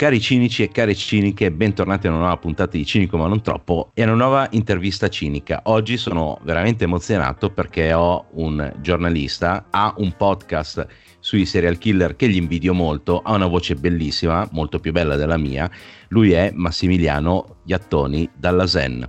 [0.00, 3.90] Cari cinici e care ciniche, bentornati a una nuova puntata di Cinico ma non troppo
[3.92, 5.60] e a una nuova intervista cinica.
[5.64, 10.86] Oggi sono veramente emozionato perché ho un giornalista, ha un podcast
[11.18, 15.36] sui serial killer che gli invidio molto, ha una voce bellissima, molto più bella della
[15.36, 15.70] mia.
[16.08, 19.06] Lui è Massimiliano Iattoni dalla Zen.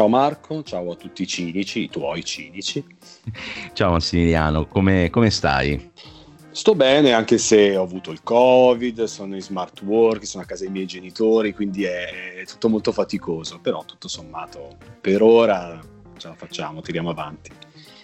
[0.00, 2.82] Ciao Marco, ciao a tutti i cinici, i tuoi cinici.
[3.74, 5.90] Ciao Massimiliano, come, come, stai?
[6.50, 10.62] Sto bene anche se ho avuto il covid, sono in smart work, sono a casa
[10.62, 15.78] dei miei genitori, quindi è, tutto molto faticoso, però tutto sommato per ora
[16.16, 17.50] ce la facciamo, tiriamo avanti.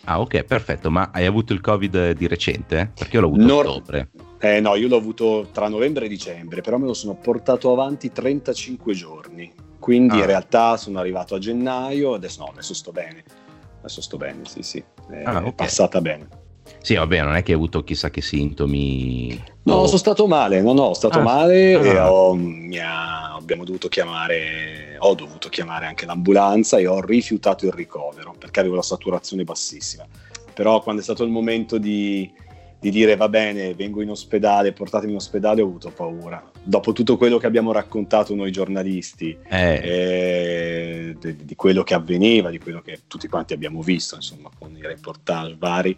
[0.05, 2.93] Ah ok, perfetto, ma hai avuto il covid di recente?
[2.95, 4.11] Perché io l'ho avuto a ottobre.
[4.39, 8.13] Eh no, io l'ho avuto tra novembre e dicembre, però me lo sono portato avanti
[8.13, 10.19] 35 giorni quindi ah.
[10.19, 13.23] in realtà sono arrivato a gennaio, adesso no, adesso sto bene.
[13.79, 14.83] Adesso sto bene, sì, sì.
[15.09, 15.53] È, ah, okay.
[15.55, 16.27] passata bene.
[16.83, 19.41] Sì, vabbè, non è che hai avuto chissà che sintomi.
[19.63, 19.87] No, oh.
[19.87, 21.23] sono stato male, no, no, stato ah.
[21.23, 21.85] male ah.
[21.85, 22.37] e ho,
[22.83, 28.59] ha, abbiamo dovuto chiamare, ho dovuto chiamare anche l'ambulanza e ho rifiutato il ricovero perché
[28.59, 30.05] avevo la saturazione bassissima.
[30.53, 32.29] Però quando è stato il momento di,
[32.87, 36.41] di dire va bene, vengo in ospedale, portatemi in ospedale, ho avuto paura.
[36.63, 39.81] Dopo tutto quello che abbiamo raccontato noi giornalisti, eh.
[39.83, 44.77] Eh, di, di, quello che avveniva, di quello che tutti quanti abbiamo visto, insomma, con
[44.77, 45.97] i reportage vari,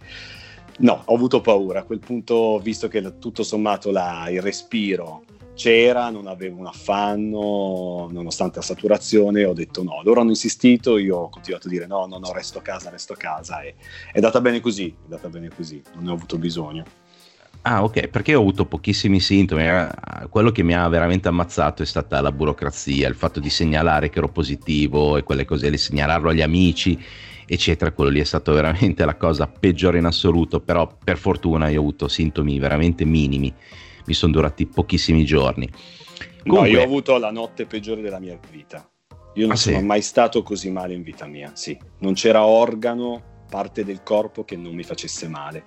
[0.78, 1.80] no, ho avuto paura.
[1.80, 5.25] A quel punto, visto che tutto sommato la, il respiro
[5.59, 10.01] c'era, non avevo un affanno, nonostante la saturazione, ho detto no.
[10.05, 13.14] Loro hanno insistito, io ho continuato a dire no, no, no, resto a casa, resto
[13.14, 13.75] a casa e
[14.12, 16.84] è andata bene così, è andata bene così, non ne ho avuto bisogno.
[17.62, 19.64] Ah, ok, perché ho avuto pochissimi sintomi.
[20.31, 24.19] Quello che mi ha veramente ammazzato è stata la burocrazia, il fatto di segnalare che
[24.19, 26.97] ero positivo e quelle cose, di segnalarlo agli amici,
[27.45, 27.91] eccetera.
[27.91, 31.83] Quello lì è stato veramente la cosa peggiore in assoluto, però per fortuna io ho
[31.83, 33.52] avuto sintomi veramente minimi
[34.08, 35.70] mi sono durati pochissimi giorni.
[36.42, 36.69] Comunque...
[36.70, 38.89] No, io ho avuto la notte peggiore della mia vita.
[39.35, 39.85] Io non ah, sono sì?
[39.85, 41.79] mai stato così male in vita mia, sì.
[41.98, 45.67] Non c'era organo, parte del corpo che non mi facesse male.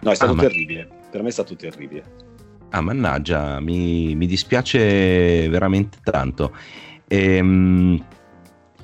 [0.00, 0.86] No, è stato ah, terribile.
[0.88, 0.94] Ma...
[1.10, 2.26] Per me è stato terribile.
[2.70, 6.54] Ah, mannaggia, mi, mi dispiace veramente tanto.
[7.08, 8.04] Ehm,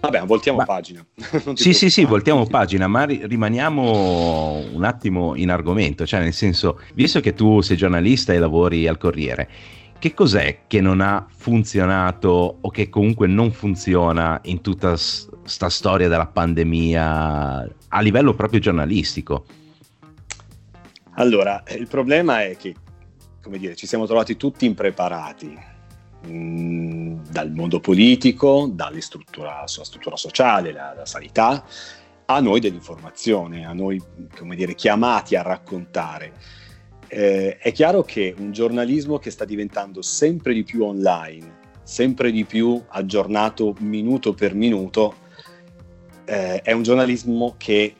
[0.04, 0.64] Vabbè, voltiamo ma...
[0.64, 1.04] pagina.
[1.54, 6.80] sì, sì, sì, voltiamo pagina, ma ri- rimaniamo un attimo in argomento, cioè nel senso,
[6.94, 9.48] visto che tu sei giornalista e lavori al Corriere,
[9.98, 16.08] che cos'è che non ha funzionato o che comunque non funziona in tutta questa storia
[16.08, 19.46] della pandemia a livello proprio giornalistico?
[21.16, 22.74] Allora, il problema è che,
[23.42, 25.72] come dire, ci siamo trovati tutti impreparati
[26.26, 31.64] Dal mondo politico, dalla struttura, struttura sociale, la, la, sanità,
[32.26, 34.00] a noi dell'informazione, a noi
[34.36, 36.32] come dire, chiamati a raccontare.
[37.08, 42.44] Eh, è chiaro che un giornalismo che sta diventando sempre di più online, sempre di
[42.44, 45.14] più aggiornato minuto per minuto,
[46.24, 47.96] eh, è un giornalismo che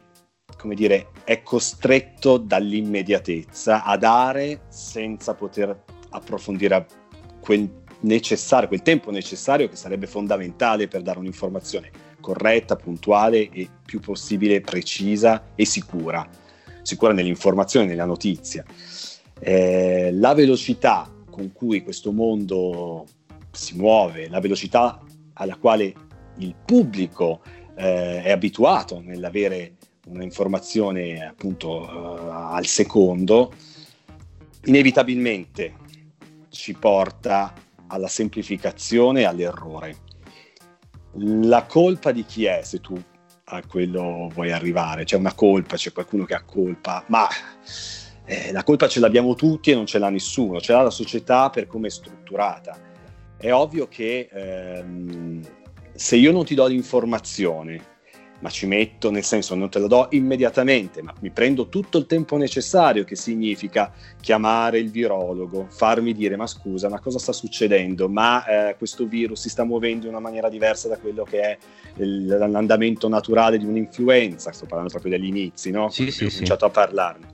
[0.65, 6.87] come dire, è costretto dall'immediatezza a dare senza poter approfondire
[7.41, 7.69] quel
[8.04, 14.60] necessario, quel tempo necessario che sarebbe fondamentale per dare un'informazione corretta, puntuale e più possibile
[14.60, 16.26] precisa e sicura,
[16.82, 18.65] sicura nell'informazione, nella notizia.
[19.41, 23.04] Eh, la velocità con cui questo mondo
[23.50, 25.00] si muove, la velocità
[25.34, 25.92] alla quale
[26.38, 27.42] il pubblico
[27.76, 29.75] eh, è abituato nell'avere
[30.06, 33.53] un'informazione appunto uh, al secondo,
[34.65, 35.75] inevitabilmente
[36.50, 37.53] ci porta
[37.94, 39.97] alla semplificazione e all'errore.
[41.16, 43.00] La colpa di chi è se tu
[43.44, 45.05] a quello vuoi arrivare?
[45.05, 47.28] C'è una colpa, c'è qualcuno che ha colpa, ma
[48.25, 51.51] eh, la colpa ce l'abbiamo tutti e non ce l'ha nessuno, ce l'ha la società
[51.51, 52.77] per come è strutturata.
[53.36, 55.41] È ovvio che ehm,
[55.95, 57.92] se io non ti do l'informazione
[58.45, 62.05] ma ci metto, nel senso non te lo do immediatamente, ma mi prendo tutto il
[62.05, 68.07] tempo necessario, che significa chiamare il virologo, farmi dire ma scusa, ma cosa sta succedendo?
[68.07, 71.59] Ma eh, questo virus si sta muovendo in una maniera diversa da quello che è
[72.03, 75.89] il, l'andamento naturale di un'influenza, sto parlando proprio degli inizi, no?
[75.89, 76.71] Sì, sì, Ho cominciato sì.
[76.71, 77.27] a parlarne.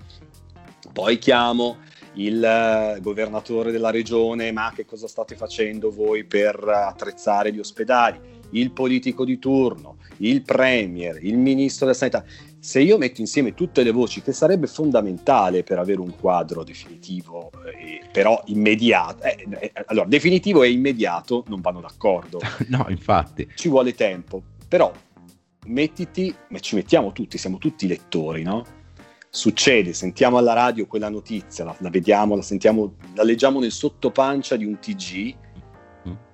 [0.93, 1.79] Poi chiamo
[2.15, 8.39] il uh, governatore della regione, ma che cosa state facendo voi per attrezzare gli ospedali?
[8.51, 12.25] Il politico di turno, il premier, il ministro della sanità.
[12.59, 17.51] Se io metto insieme tutte le voci, che sarebbe fondamentale per avere un quadro definitivo,
[17.65, 22.41] eh, però immediato, eh, eh, allora definitivo e immediato non vanno d'accordo.
[22.69, 23.49] no, infatti.
[23.55, 24.93] Ci vuole tempo, però
[25.67, 28.79] mettiti, ci mettiamo tutti, siamo tutti lettori, no?
[29.33, 34.57] Succede, sentiamo alla radio quella notizia, la, la vediamo, la sentiamo, la leggiamo nel sottopancia
[34.57, 35.35] di un TG.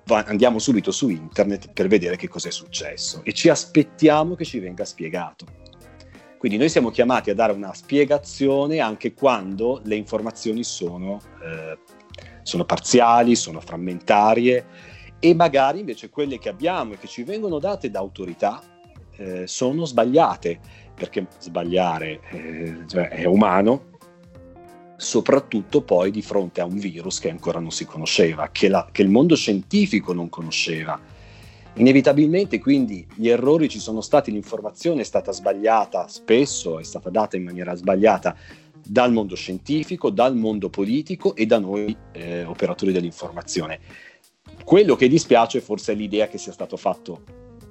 [0.07, 4.45] Va, andiamo subito su internet per vedere che cosa è successo e ci aspettiamo che
[4.45, 5.45] ci venga spiegato.
[6.37, 11.77] Quindi noi siamo chiamati a dare una spiegazione anche quando le informazioni sono, eh,
[12.43, 14.65] sono parziali, sono frammentarie
[15.19, 18.61] e magari invece quelle che abbiamo e che ci vengono date da autorità
[19.17, 20.59] eh, sono sbagliate,
[20.93, 23.96] perché sbagliare eh, cioè è umano,
[24.97, 29.03] soprattutto poi di fronte a un virus che ancora non si conosceva, che, la, che
[29.03, 30.99] il mondo scientifico non conosceva
[31.77, 37.37] Inevitabilmente quindi gli errori ci sono stati, l'informazione è stata sbagliata spesso, è stata data
[37.37, 38.35] in maniera sbagliata
[38.83, 43.79] dal mondo scientifico, dal mondo politico e da noi eh, operatori dell'informazione.
[44.63, 47.21] Quello che dispiace forse è l'idea che sia stato fatto,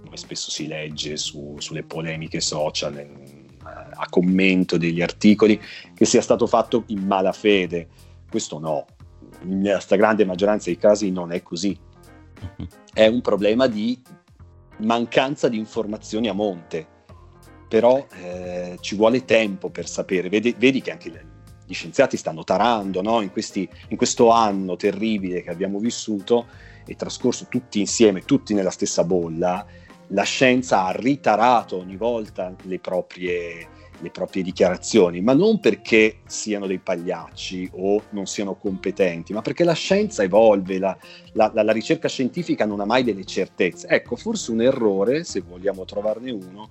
[0.04, 2.94] come spesso si legge su, sulle polemiche social,
[3.96, 5.60] a commento degli articoli,
[5.94, 7.88] che sia stato fatto in malafede.
[8.28, 8.84] Questo no,
[9.42, 11.78] nella stragrande maggioranza dei casi non è così.
[12.92, 14.00] È un problema di
[14.78, 16.86] mancanza di informazioni a monte,
[17.68, 21.26] però eh, ci vuole tempo per sapere, vedi, vedi che anche
[21.64, 23.20] gli scienziati stanno tarando no?
[23.22, 26.46] in, questi, in questo anno terribile che abbiamo vissuto
[26.86, 29.66] e trascorso tutti insieme, tutti nella stessa bolla,
[30.08, 33.68] la scienza ha ritarato ogni volta le proprie
[34.00, 39.64] le proprie dichiarazioni, ma non perché siano dei pagliacci o non siano competenti, ma perché
[39.64, 40.96] la scienza evolve, la,
[41.32, 43.88] la, la, ricerca scientifica non ha mai delle certezze.
[43.88, 46.68] Ecco, forse un errore, se vogliamo trovarne uno,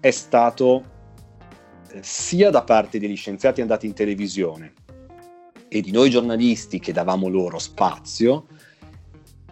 [0.00, 0.84] è stato
[1.90, 4.74] eh, sia da parte degli scienziati andati in televisione
[5.68, 8.46] e di noi giornalisti che davamo loro spazio,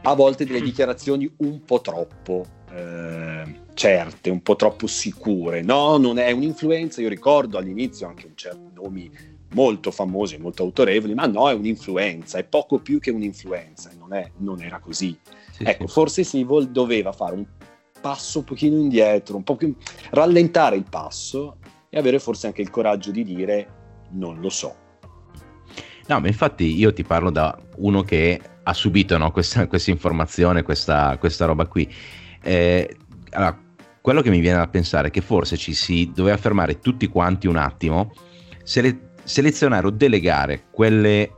[0.03, 5.63] a volte delle dichiarazioni un po' troppo eh, certe, un po' troppo sicure.
[5.63, 7.01] No, non è un'influenza.
[7.01, 9.11] Io ricordo all'inizio anche un certo nomi
[9.53, 14.31] molto famosi, molto autorevoli, ma no, è un'influenza, è poco più che un'influenza, non, è,
[14.39, 15.19] non era così.
[15.51, 15.93] Sì, ecco, sì.
[15.93, 17.47] forse Sivol doveva fare un
[18.01, 19.75] passo un pochino indietro, un po' più,
[20.11, 21.57] rallentare il passo
[21.89, 23.69] e avere forse anche il coraggio di dire
[24.11, 24.87] non lo so.
[26.07, 30.63] No, ma infatti io ti parlo da uno che ha subito no, questa, questa, informazione,
[30.63, 31.93] questa, questa roba qui.
[32.49, 32.97] Eh,
[33.33, 33.59] allora,
[34.01, 37.47] quello che mi viene da pensare è che forse ci si doveva fermare tutti quanti
[37.47, 38.11] un attimo,
[38.63, 41.31] sele- selezionare o delegare quelle,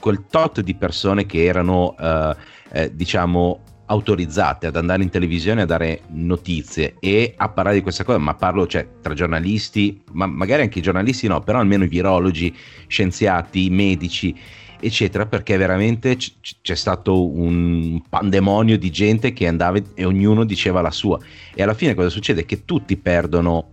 [0.00, 2.36] quel tot di persone che erano, eh,
[2.72, 8.04] eh, diciamo, autorizzate ad andare in televisione a dare notizie e a parlare di questa
[8.04, 11.88] cosa, ma parlo cioè, tra giornalisti, ma magari anche i giornalisti no, però almeno i
[11.88, 12.56] virologi,
[12.86, 14.34] scienziati, medici
[14.80, 16.32] eccetera, perché veramente c-
[16.62, 21.18] c'è stato un pandemonio di gente che andava e ognuno diceva la sua.
[21.54, 22.44] E alla fine cosa succede?
[22.44, 23.70] Che tutti perdono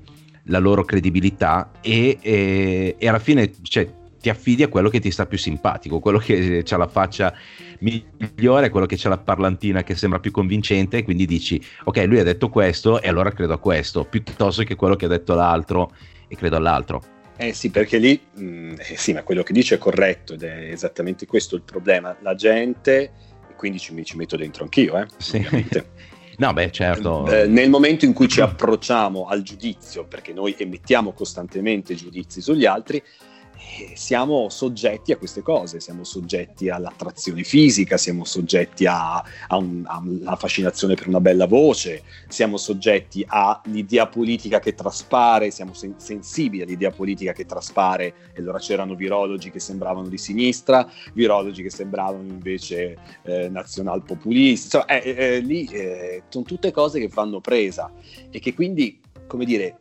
[0.47, 3.89] la loro credibilità e, e, e alla fine cioè,
[4.19, 7.33] ti affidi a quello che ti sta più simpatico, quello che ha la faccia
[7.79, 12.23] migliore, quello che ha la parlantina che sembra più convincente quindi dici ok lui ha
[12.23, 15.91] detto questo e allora credo a questo, piuttosto che quello che ha detto l'altro
[16.27, 17.03] e credo all'altro.
[17.47, 20.43] Eh sì, perché lì, mh, mm, eh sì, ma quello che dice è corretto ed
[20.43, 22.15] è esattamente questo il problema.
[22.21, 23.01] La gente,
[23.49, 25.45] e quindi ci, ci metto dentro anch'io, eh, sì.
[26.37, 27.29] no, beh, certo.
[27.29, 32.65] Eh, nel momento in cui ci approcciamo al giudizio, perché noi emettiamo costantemente giudizi sugli
[32.65, 33.03] altri,
[33.93, 40.01] siamo soggetti a queste cose, siamo soggetti all'attrazione fisica, siamo soggetti a, a, un, a,
[40.25, 46.63] alla fascinazione per una bella voce, siamo soggetti all'idea politica che traspare, siamo sen- sensibili
[46.63, 52.23] all'idea politica che traspare e allora c'erano virologi che sembravano di sinistra, virologi che sembravano
[52.23, 57.91] invece eh, nazionalpopulisti, cioè, eh, eh, eh lì eh, sono tutte cose che fanno presa
[58.29, 59.77] e che quindi, come dire,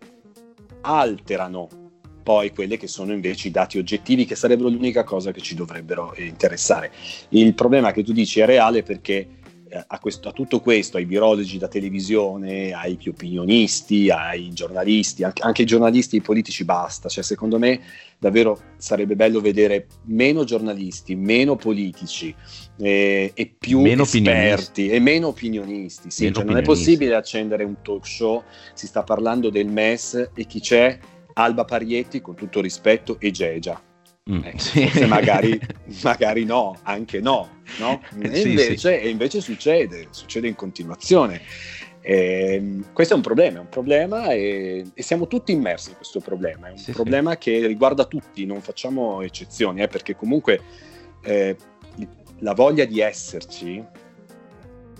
[0.82, 1.81] alterano
[2.22, 6.14] poi quelle che sono invece i dati oggettivi che sarebbero l'unica cosa che ci dovrebbero
[6.14, 6.90] eh, interessare.
[7.30, 9.40] Il problema che tu dici è reale perché
[9.72, 15.24] eh, a, questo, a, tutto questo, ai virologi da televisione, ai più opinionisti, ai giornalisti,
[15.24, 17.80] anche, anche ai giornalisti e ai politici basta, cioè secondo me
[18.18, 22.34] davvero sarebbe bello vedere meno giornalisti, meno politici
[22.76, 26.10] eh, e più meno esperti e meno opinionisti.
[26.10, 26.52] Sì, meno cioè opinionisti.
[26.52, 28.42] non è possibile accendere un talk show,
[28.74, 30.98] si sta parlando del MES e chi c'è
[31.34, 33.80] Alba Parietti, con tutto rispetto, e Gegia.
[34.30, 35.04] Mm, eh, sì.
[35.06, 35.60] magari,
[36.02, 38.00] magari, no, anche no, no?
[38.20, 38.88] E, sì, invece, sì.
[38.88, 41.40] e invece succede, succede in continuazione.
[42.04, 46.18] Eh, questo è un problema, è un problema e, e, siamo tutti immersi in questo
[46.18, 50.60] problema, è un problema che riguarda tutti, non facciamo eccezioni, eh, perché comunque
[51.22, 51.56] eh,
[52.38, 53.84] la voglia di esserci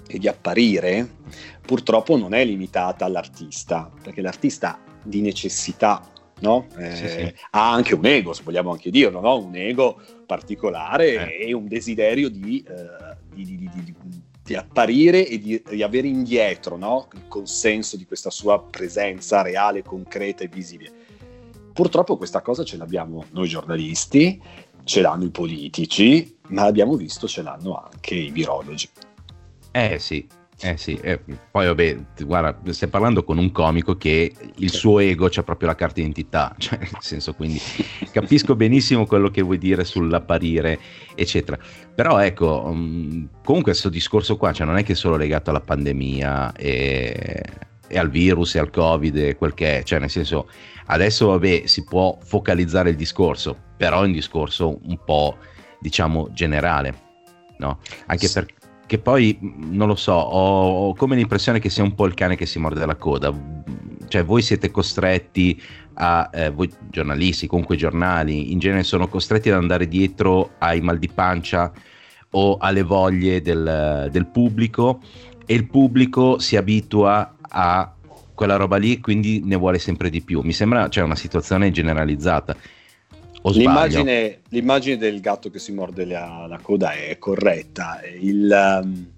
[0.06, 1.08] e di apparire
[1.64, 6.11] purtroppo non è limitata all'artista, perché l'artista di necessità
[6.42, 6.66] no?
[6.76, 7.34] eh, sì, sì.
[7.50, 9.38] ha anche un ego, se vogliamo anche dirlo, no?
[9.38, 11.48] un ego particolare eh.
[11.48, 13.94] e un desiderio di, eh, di, di,
[14.42, 17.08] di apparire e di, avere indietro no?
[17.14, 20.92] il consenso di questa sua presenza reale, concreta e visibile.
[21.72, 24.40] Purtroppo questa cosa ce l'abbiamo noi giornalisti,
[24.84, 28.88] ce l'hanno i politici, ma abbiamo visto ce l'hanno anche i virologi.
[29.70, 30.26] Eh sì,
[30.64, 31.18] eh sì, eh,
[31.50, 35.74] poi vabbè, guarda, stai parlando con un comico che il suo ego c'ha proprio la
[35.74, 37.60] carta d'identità, cioè nel senso quindi
[38.12, 40.78] capisco benissimo quello che vuoi dire sull'apparire,
[41.16, 41.58] eccetera.
[41.92, 45.60] Però ecco, um, comunque questo discorso qua, cioè non è che è solo legato alla
[45.60, 47.42] pandemia e,
[47.88, 50.48] e al virus e al covid e quel che è, cioè nel senso
[50.86, 55.38] adesso vabbè si può focalizzare il discorso, però è un discorso un po'
[55.80, 56.94] diciamo generale,
[57.58, 57.80] no?
[58.06, 58.54] Anche perché
[58.92, 62.36] che poi non lo so, ho, ho, come l'impressione che sia un po' il cane
[62.36, 63.32] che si morde la coda.
[64.06, 65.58] Cioè, voi siete costretti
[65.94, 70.98] a, eh, voi giornalisti, comunque giornali, in genere sono costretti ad andare dietro ai mal
[70.98, 71.72] di pancia
[72.32, 75.00] o alle voglie del, del pubblico
[75.46, 77.94] e il pubblico si abitua a
[78.34, 80.42] quella roba lì e quindi ne vuole sempre di più.
[80.42, 82.54] Mi sembra cioè, una situazione generalizzata.
[83.50, 88.00] L'immagine, l'immagine, del gatto che si morde la, la coda è corretta.
[88.18, 89.12] Il, um,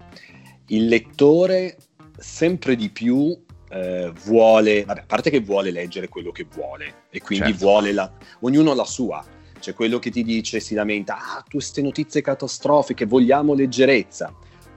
[0.67, 1.77] il, lettore
[2.17, 3.37] sempre di più
[3.69, 7.65] eh, vuole, vabbè, a parte che vuole leggere quello che vuole e quindi certo.
[7.65, 9.23] vuole la, ognuno la sua.
[9.59, 14.33] C'è quello che ti dice, si lamenta, ah, queste notizie catastrofiche, vogliamo leggerezza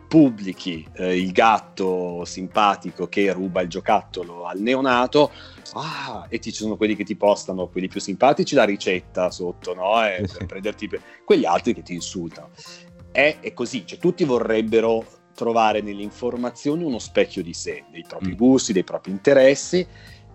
[0.08, 5.30] pubblichi eh, il gatto simpatico che ruba il giocattolo al neonato,
[5.74, 10.04] ah, e ci sono quelli che ti postano, quelli più simpatici, la ricetta sotto, no?
[10.04, 10.38] E, eh sì.
[10.38, 11.02] per prenderti per...
[11.24, 12.50] quegli altri che ti insultano.
[13.12, 18.32] È, è così, cioè tutti vorrebbero trovare nelle informazioni uno specchio di sé, dei propri
[18.32, 18.36] mm.
[18.36, 19.86] gusti, dei propri interessi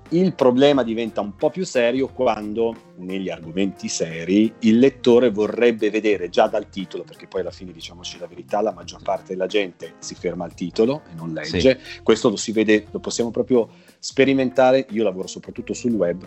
[0.09, 6.29] il problema diventa un po' più serio quando negli argomenti seri il lettore vorrebbe vedere
[6.29, 9.95] già dal titolo, perché poi alla fine diciamoci la verità, la maggior parte della gente
[9.99, 11.59] si ferma al titolo e non legge.
[11.59, 12.01] Sì.
[12.03, 14.85] Questo lo si vede, lo possiamo proprio sperimentare.
[14.91, 16.23] Io lavoro soprattutto sul web,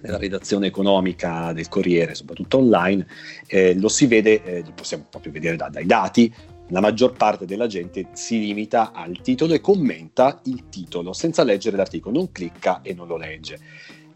[0.00, 3.06] nella redazione economica del Corriere, soprattutto online,
[3.46, 6.32] eh, lo si vede, eh, lo possiamo proprio vedere da, dai dati,
[6.68, 11.76] la maggior parte della gente si limita al titolo e commenta il titolo senza leggere
[11.76, 13.58] l'articolo, non clicca e non lo legge.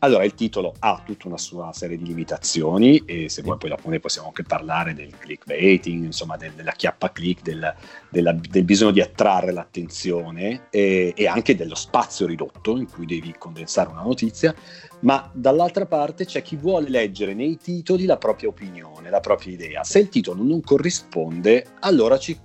[0.02, 3.90] Allora, il titolo ha tutta una sua serie di limitazioni e se vuoi poi dopo
[3.90, 7.74] ne possiamo anche parlare del clickbaiting, insomma del, della chiappa click, del,
[8.08, 13.34] della, del, bisogno di attrarre l'attenzione e, e anche dello spazio ridotto in cui devi
[13.36, 14.54] condensare una notizia,
[15.00, 19.84] ma dall'altra parte c'è chi vuole leggere nei titoli la propria opinione, la propria idea.
[19.84, 22.38] Se il titolo non corrisponde, allora ci,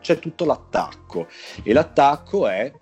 [0.00, 1.26] c'è tutto l'attacco
[1.62, 2.72] e l'attacco è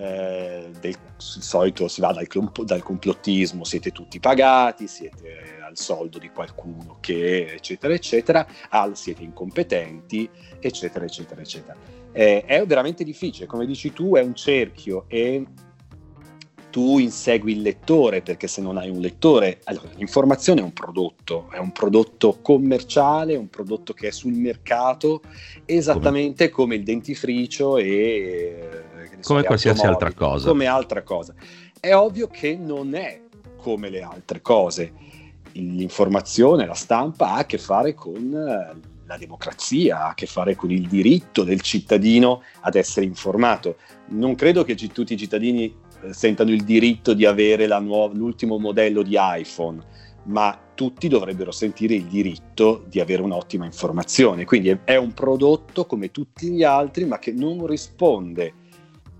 [0.00, 2.26] eh, del solito si va dal,
[2.64, 9.22] dal, complottismo, siete tutti pagati, siete al soldo di qualcuno che eccetera eccetera, al siete
[9.22, 10.28] incompetenti
[10.58, 11.76] eccetera eccetera eccetera.
[12.12, 15.44] Eh, è veramente difficile, come dici tu è un cerchio e
[16.70, 21.48] tu insegui il lettore perché se non hai un lettore, allora l'informazione è un prodotto,
[21.50, 25.20] è un prodotto commerciale, un prodotto che è sul mercato
[25.66, 28.88] esattamente come, come il dentifricio e
[29.22, 30.48] come qualsiasi altra cosa.
[30.48, 31.34] Come altra cosa.
[31.78, 33.20] È ovvio che non è
[33.56, 34.92] come le altre cose.
[35.52, 40.54] L'informazione, la stampa ha a che fare con eh, la democrazia, ha a che fare
[40.54, 43.76] con il diritto del cittadino ad essere informato.
[44.08, 49.02] Non credo che tutti i cittadini eh, sentano il diritto di avere nuova, l'ultimo modello
[49.02, 49.82] di iPhone,
[50.24, 54.44] ma tutti dovrebbero sentire il diritto di avere un'ottima informazione.
[54.44, 58.54] Quindi è, è un prodotto come tutti gli altri, ma che non risponde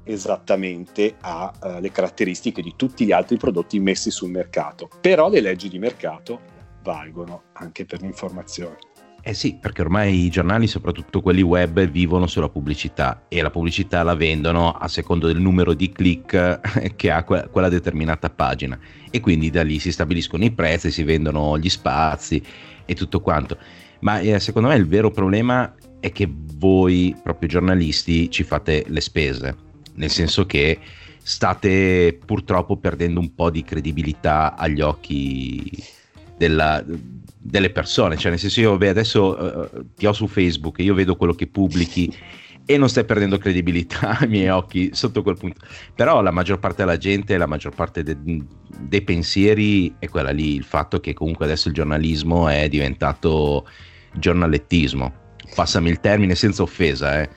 [0.04, 4.88] esattamente alle uh, caratteristiche di tutti gli altri prodotti messi sul mercato.
[5.00, 6.40] Però le leggi di mercato
[6.83, 8.76] valgono anche per l'informazione.
[9.23, 14.02] Eh sì, perché ormai i giornali, soprattutto quelli web, vivono sulla pubblicità e la pubblicità
[14.02, 18.78] la vendono a secondo del numero di click che ha que- quella determinata pagina
[19.11, 22.42] e quindi da lì si stabiliscono i prezzi, si vendono gli spazi
[22.87, 23.59] e tutto quanto.
[24.00, 29.02] Ma eh, secondo me il vero problema è che voi, proprio giornalisti, ci fate le
[29.02, 29.69] spese
[30.00, 30.78] nel senso che
[31.23, 35.71] state purtroppo perdendo un po' di credibilità agli occhi
[36.37, 36.83] della,
[37.38, 41.16] delle persone, cioè nel senso io beh, adesso uh, ti ho su Facebook, io vedo
[41.16, 42.12] quello che pubblichi
[42.64, 45.66] e non stai perdendo credibilità ai miei occhi sotto quel punto.
[45.95, 48.16] Però la maggior parte della gente, la maggior parte de-
[48.78, 53.66] dei pensieri è quella lì, il fatto che comunque adesso il giornalismo è diventato
[54.14, 55.12] giornalettismo.
[55.54, 57.28] Passami il termine senza offesa, eh.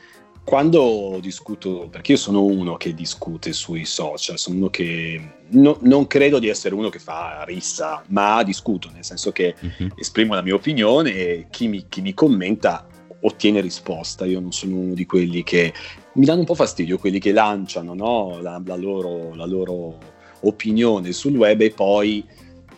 [0.44, 6.06] Quando discuto, perché io sono uno che discute sui social, sono uno che no, non
[6.06, 9.94] credo di essere uno che fa rissa, ma discuto, nel senso che uh-huh.
[9.96, 12.86] esprimo la mia opinione e chi mi, chi mi commenta
[13.22, 14.26] ottiene risposta.
[14.26, 15.74] Io non sono uno di quelli che
[16.14, 18.40] mi danno un po' fastidio, quelli che lanciano no?
[18.42, 19.98] la, la, loro, la, loro,
[20.42, 22.24] opinione sul web e poi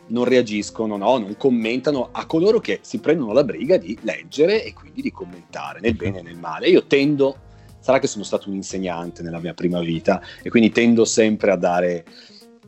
[0.07, 1.17] non reagiscono, no?
[1.17, 5.79] non commentano a coloro che si prendono la briga di leggere e quindi di commentare
[5.79, 6.67] nel bene e nel male.
[6.67, 7.37] Io tendo,
[7.85, 11.55] sarà che sono stato un insegnante nella mia prima vita e quindi tendo sempre a
[11.55, 12.03] dare,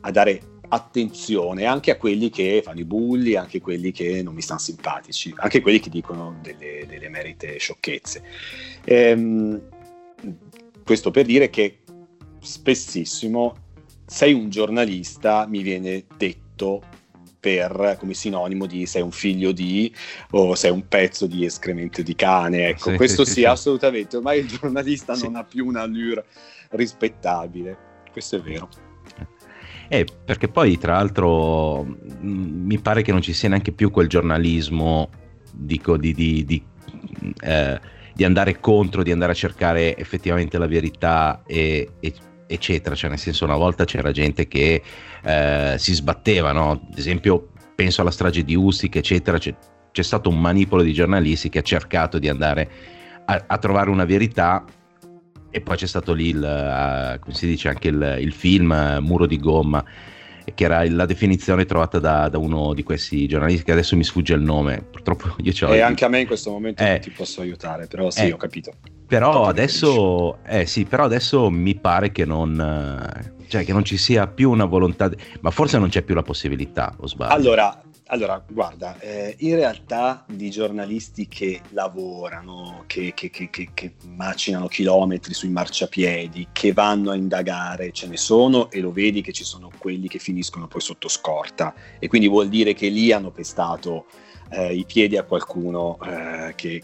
[0.02, 4.32] a dare attenzione anche a quelli che fanno i bulli, anche a quelli che non
[4.32, 8.22] mi stanno simpatici, anche a quelli che dicono delle, delle merite sciocchezze.
[8.84, 9.60] Ehm,
[10.84, 11.80] questo per dire che
[12.38, 13.56] spessissimo
[14.06, 16.80] sei un giornalista, mi viene detto
[17.38, 19.92] per come sinonimo di sei un figlio di
[20.30, 22.68] o sei un pezzo di escremento di cane.
[22.68, 24.16] Ecco, sì, questo sì, sì, sì, assolutamente.
[24.16, 26.24] Ormai il giornalista non ha più una allure
[26.70, 27.76] rispettabile.
[28.10, 28.68] Questo è vero.
[29.88, 34.08] Eh, perché poi, tra l'altro, mm, mi pare che non ci sia neanche più quel
[34.08, 35.08] giornalismo,
[35.52, 36.62] dico, di, di, di,
[37.40, 37.80] eh,
[38.12, 42.12] di andare contro, di andare a cercare effettivamente la verità, e, e,
[42.48, 42.94] eccetera.
[42.94, 44.82] Cioè, nel senso, una volta c'era gente che
[45.22, 46.70] eh, si sbatteva, no?
[46.70, 49.38] Ad esempio, penso alla strage di Ustic, eccetera.
[49.38, 49.54] C'è,
[49.92, 52.68] c'è stato un manipolo di giornalisti che ha cercato di andare
[53.26, 54.64] a, a trovare una verità
[55.50, 59.02] e poi c'è stato lì, il, uh, come si dice, anche il, il film uh,
[59.02, 59.84] Muro di gomma,
[60.54, 64.34] che era la definizione trovata da, da, uno di questi giornalisti che adesso mi sfugge
[64.34, 64.82] il nome.
[64.90, 65.72] Purtroppo io ce l'ho.
[65.72, 68.32] E anche a me in questo momento eh, non ti posso aiutare, però sì, eh,
[68.32, 68.72] ho capito.
[69.08, 72.54] Però adesso, eh, sì, però adesso mi pare che non,
[73.48, 75.10] cioè, che non ci sia più una volontà,
[75.40, 77.32] ma forse non c'è più la possibilità, o sbaglio?
[77.32, 84.66] Allora, allora, guarda, eh, in realtà di giornalisti che lavorano, che, che, che, che, macinano
[84.66, 89.44] chilometri sui marciapiedi, che vanno a indagare, ce ne sono e lo vedi che ci
[89.44, 94.06] sono quelli che finiscono poi sotto scorta e quindi vuol dire che lì hanno pestato
[94.50, 96.82] eh, i piedi a qualcuno eh, che,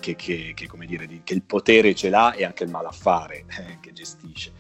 [0.87, 4.53] dire, di, che, il potere ce l'ha e anche il malaffare eh, che gestisce.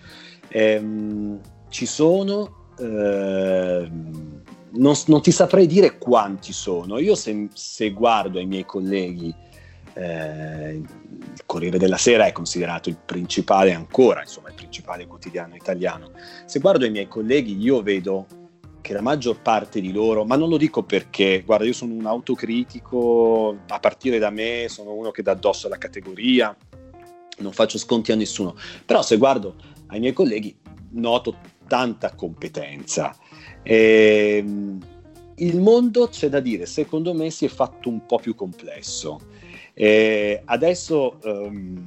[0.48, 4.42] Ehm, ci sono ehm,
[4.76, 6.98] non, non, ti saprei dire quanti sono.
[6.98, 9.34] Io se, se guardo ai miei colleghi,
[9.94, 16.10] eh, il Corriere della Sera è considerato il principale ancora, insomma il principale quotidiano italiano.
[16.46, 18.26] Se guardo ai miei colleghi io vedo
[18.84, 22.04] che la maggior parte di loro, ma non lo dico perché, guarda, io sono un
[22.04, 26.54] autocritico, a partire da me sono uno che dà addosso alla categoria,
[27.38, 29.54] non faccio sconti a nessuno, però se guardo
[29.86, 30.54] ai miei colleghi
[30.90, 33.16] noto tanta competenza,
[33.62, 34.78] e, ehm,
[35.36, 39.18] il mondo, c'è da dire, secondo me si è fatto un po' più complesso.
[39.72, 41.86] E adesso um,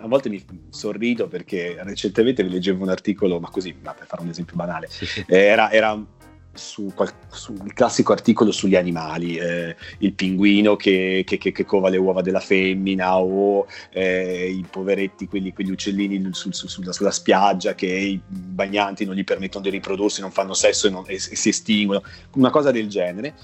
[0.00, 4.28] a volte mi sorrido perché recentemente leggevo un articolo, ma così, ma per fare un
[4.28, 4.88] esempio banale,
[5.26, 6.04] era, era
[6.54, 6.92] su,
[7.30, 12.20] sul classico articolo sugli animali, eh, il pinguino che, che, che, che, cova le uova
[12.20, 17.86] della femmina o eh, i poveretti, quelli, quegli uccellini sul, su, sulla, sulla, spiaggia che
[17.86, 21.48] i bagnanti non gli permettono di riprodursi, non fanno sesso e, non, e, e si
[21.48, 22.02] estinguono,
[22.34, 23.34] una cosa del genere.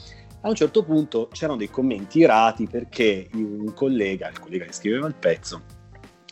[0.42, 5.08] A un certo punto c'erano dei commenti irati perché un collega, il collega che scriveva
[5.08, 5.62] il pezzo,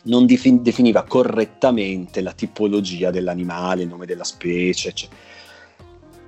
[0.03, 5.35] non definiva correttamente la tipologia dell'animale, il nome della specie, eccetera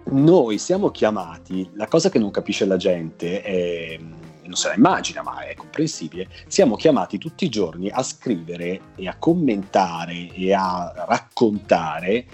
[0.05, 3.99] noi siamo chiamati, la cosa che non capisce la gente, è,
[4.43, 9.07] non se la immagina, ma è comprensibile, siamo chiamati tutti i giorni a scrivere e
[9.07, 12.25] a commentare e a raccontare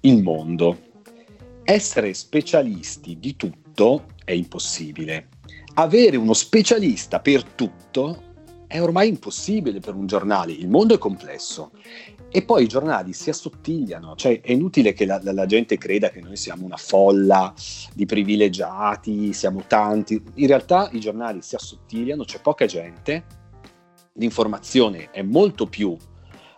[0.00, 0.78] il mondo.
[1.62, 5.28] Essere specialisti di tutto è impossibile.
[5.74, 8.32] Avere uno specialista per tutto
[8.66, 10.52] è ormai impossibile per un giornale.
[10.52, 11.70] Il mondo è complesso
[12.36, 16.20] e poi i giornali si assottigliano, cioè è inutile che la, la, gente creda che
[16.20, 17.54] noi siamo una folla
[17.92, 20.20] di privilegiati, siamo tanti.
[20.34, 23.24] In realtà i giornali si assottigliano, c'è poca gente,
[24.14, 25.96] l'informazione è molto più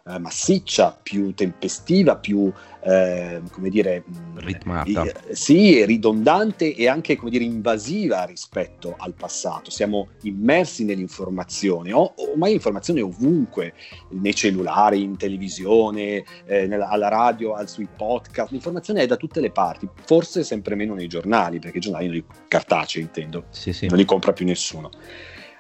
[0.09, 5.05] eh, massiccia, più tempestiva, più eh, come dire mm, ritmata.
[5.05, 9.71] Eh, sì, ridondante e anche come dire invasiva rispetto al passato.
[9.71, 13.75] Siamo immersi nell'informazione, o, ormai l'informazione è ovunque,
[14.11, 18.53] nei cellulari, in televisione, eh, nella, alla radio, al, sui podcast.
[18.53, 22.15] L'informazione è da tutte le parti, forse sempre meno nei giornali, perché i giornali non
[22.15, 23.89] li cartacei intendo, sì, sì.
[23.89, 24.91] non li compra più nessuno.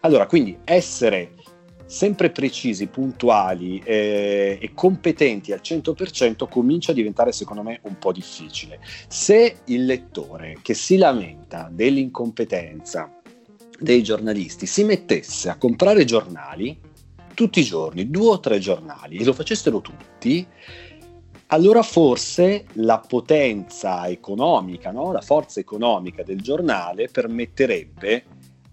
[0.02, 1.32] Allora, quindi essere
[1.86, 8.12] sempre precisi, puntuali eh, e competenti al 100% comincia a diventare secondo me un po'
[8.12, 8.80] difficile.
[9.08, 13.10] Se il lettore che si lamenta dell'incompetenza
[13.78, 16.78] dei giornalisti si mettesse a comprare giornali
[17.34, 20.46] tutti i giorni, due o tre giornali, e lo facessero tutti,
[21.48, 25.12] allora forse la potenza economica, no?
[25.12, 28.24] la forza economica del giornale permetterebbe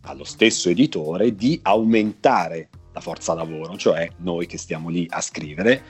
[0.04, 5.84] allo stesso editore di aumentare la forza lavoro, cioè noi che stiamo lì a scrivere,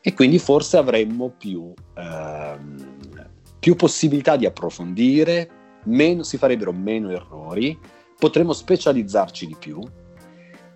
[0.00, 5.50] e quindi forse avremmo più, ehm, più possibilità di approfondire,
[5.84, 7.78] meno, si farebbero meno errori,
[8.18, 9.80] potremmo specializzarci di più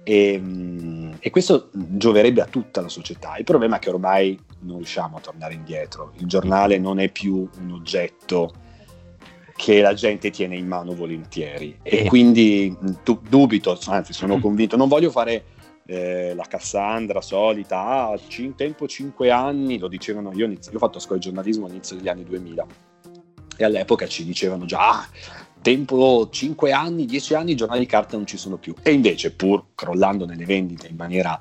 [0.04, 3.36] e, ehm, e, questo gioverebbe a tutta la società.
[3.36, 7.48] Il problema è che ormai non riusciamo a tornare indietro, il giornale non è più
[7.60, 8.52] un oggetto
[9.54, 11.78] che la gente tiene in mano volentieri.
[11.82, 15.44] E quindi tu, dubito, anzi sono convinto, non voglio fare
[15.86, 20.80] eh, la Cassandra solita, ah, in tempo 5 anni, lo dicevano, io, inizi- io ho
[20.80, 22.66] fatto scuola di giornalismo all'inizio degli anni 2000
[23.56, 25.08] e all'epoca ci dicevano già, ah,
[25.60, 28.74] tempo 5 anni, 10 anni, i giornali di carta non ci sono più.
[28.82, 31.40] E invece, pur crollando nelle vendite in maniera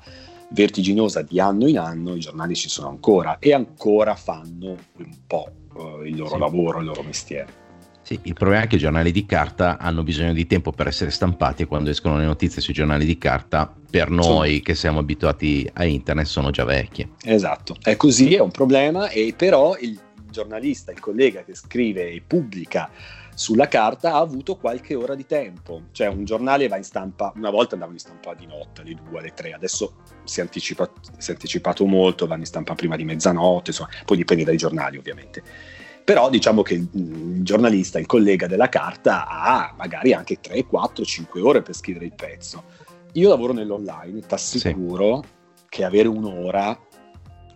[0.50, 5.50] vertiginosa di anno in anno, i giornali ci sono ancora e ancora fanno un po'
[5.74, 6.38] uh, il loro sì.
[6.38, 7.61] lavoro, il loro mestiere.
[8.02, 11.10] Sì, il problema è che i giornali di carta hanno bisogno di tempo per essere
[11.10, 14.62] stampati e quando escono le notizie sui giornali di carta, per noi sì.
[14.62, 17.10] che siamo abituati a internet, sono già vecchie.
[17.22, 19.98] Esatto, è così, è un problema, e però il
[20.30, 22.90] giornalista, il collega che scrive e pubblica
[23.34, 25.82] sulla carta ha avuto qualche ora di tempo.
[25.92, 29.18] Cioè un giornale va in stampa, una volta andavano in stampa di notte, alle 2,
[29.18, 33.04] alle 3, adesso si è, anticipato, si è anticipato molto, vanno in stampa prima di
[33.04, 35.42] mezzanotte, insomma, poi dipende dai giornali ovviamente.
[36.04, 41.40] Però diciamo che il, giornalista, il collega della carta ha magari anche 3, 4, 5
[41.40, 42.64] ore per scrivere il pezzo.
[43.12, 45.64] Io lavoro nell'online, ti assicuro sì.
[45.68, 46.76] che avere un'ora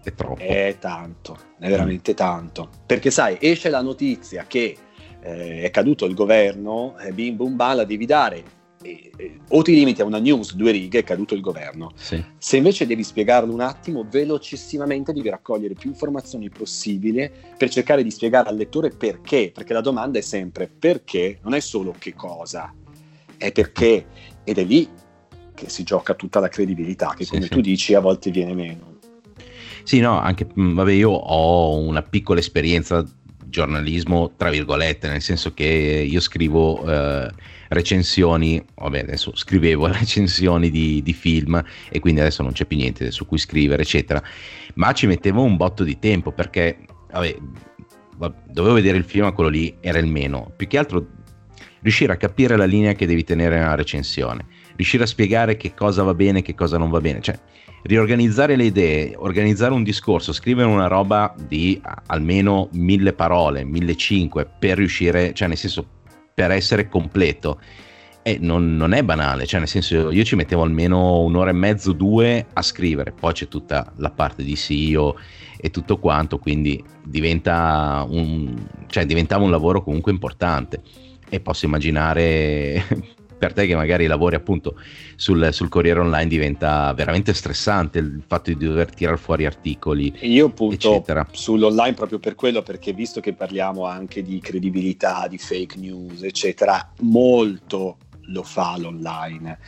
[0.07, 0.41] è troppo.
[0.41, 2.15] È tanto, è veramente mm.
[2.15, 2.69] tanto.
[2.87, 4.77] Perché sai, esce la notizia che
[5.21, 8.45] eh, è caduto il governo, eh, bim bum bam, la devi dare.
[9.51, 11.93] O ti limiti a una news, due righe, è caduto il governo.
[11.95, 12.23] Sì.
[12.39, 18.11] Se invece devi spiegarlo un attimo, velocissimamente devi raccogliere più informazioni possibile per cercare di
[18.11, 22.73] spiegare al lettore perché, perché la domanda è sempre perché, non è solo che cosa,
[23.37, 24.07] è perché,
[24.45, 24.89] ed è lì
[25.55, 27.49] che si gioca tutta la credibilità, che sì, come sì.
[27.49, 28.95] tu dici a volte viene meno.
[29.83, 33.05] Sì, no, anche, vabbè, io ho una piccola esperienza
[33.49, 37.31] giornalismo tra virgolette, nel senso che io scrivo eh,
[37.69, 43.11] recensioni, vabbè adesso scrivevo recensioni di, di, film e quindi adesso non c'è più niente
[43.11, 44.23] su cui scrivere eccetera,
[44.75, 46.79] ma ci mettevo un botto di tempo perché
[47.11, 47.39] vabbè,
[48.49, 51.07] dovevo vedere il film quello lì era il meno, più che altro
[51.81, 56.03] riuscire a capire la linea che devi tenere nella recensione, riuscire a spiegare che cosa
[56.03, 57.39] va bene e che cosa non va bene, cioè
[57.87, 64.47] riorganizzare le idee, organizzare un discorso, scrivere una roba di almeno mille parole, mille cinque
[64.59, 65.87] per riuscire, cioè nel senso
[66.35, 67.61] per essere completo.
[68.23, 71.93] E non, non, è banale, cioè nel senso io ci mettevo almeno un'ora e mezzo,
[71.93, 75.17] due a scrivere, poi c'è tutta la parte di CEO
[75.57, 80.83] e tutto quanto, quindi diventa un, cioè diventava un lavoro comunque importante
[81.29, 82.85] e posso immaginare
[83.39, 84.79] per te che magari lavori appunto
[85.17, 90.13] sul, sul, Corriere Online diventa veramente stressante il fatto di dover tirare fuori articoli.
[90.21, 91.27] Io punto eccetera.
[91.31, 96.93] sull'online proprio per quello, perché visto che parliamo anche di credibilità, di fake news, eccetera,
[97.01, 99.59] molto lo fa l'online,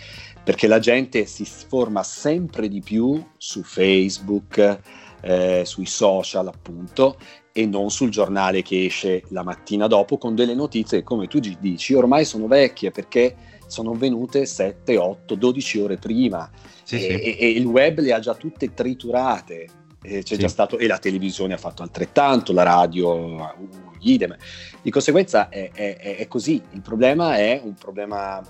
[0.42, 4.80] perché la gente si forma sempre di più su Facebook,
[5.20, 7.16] eh, sui social appunto,
[7.52, 11.40] e non sul giornale che esce la mattina dopo con delle notizie che come tu
[11.40, 13.34] dici ormai sono vecchie perché
[13.68, 16.50] sono venute 7, 8, 12 ore prima
[16.82, 17.06] sì, e, sì.
[17.06, 19.68] E, e, il web le ha già tutte triturate.
[20.00, 20.38] E, c'è sì.
[20.38, 23.54] già stato, e la televisione ha fatto altrettanto, la radio,
[24.00, 24.34] idem.
[24.80, 26.62] Di conseguenza è, è, è così.
[26.72, 28.42] Il problema è un problema,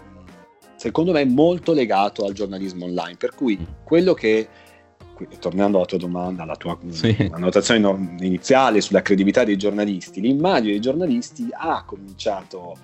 [0.77, 3.17] secondo me, molto legato al giornalismo online.
[3.17, 3.65] Per cui mm.
[3.83, 4.49] quello che
[5.41, 7.29] tornando alla tua domanda, alla tua sì.
[7.33, 12.77] annotazione iniziale sulla credibilità dei giornalisti, l'immagine dei giornalisti ha cominciato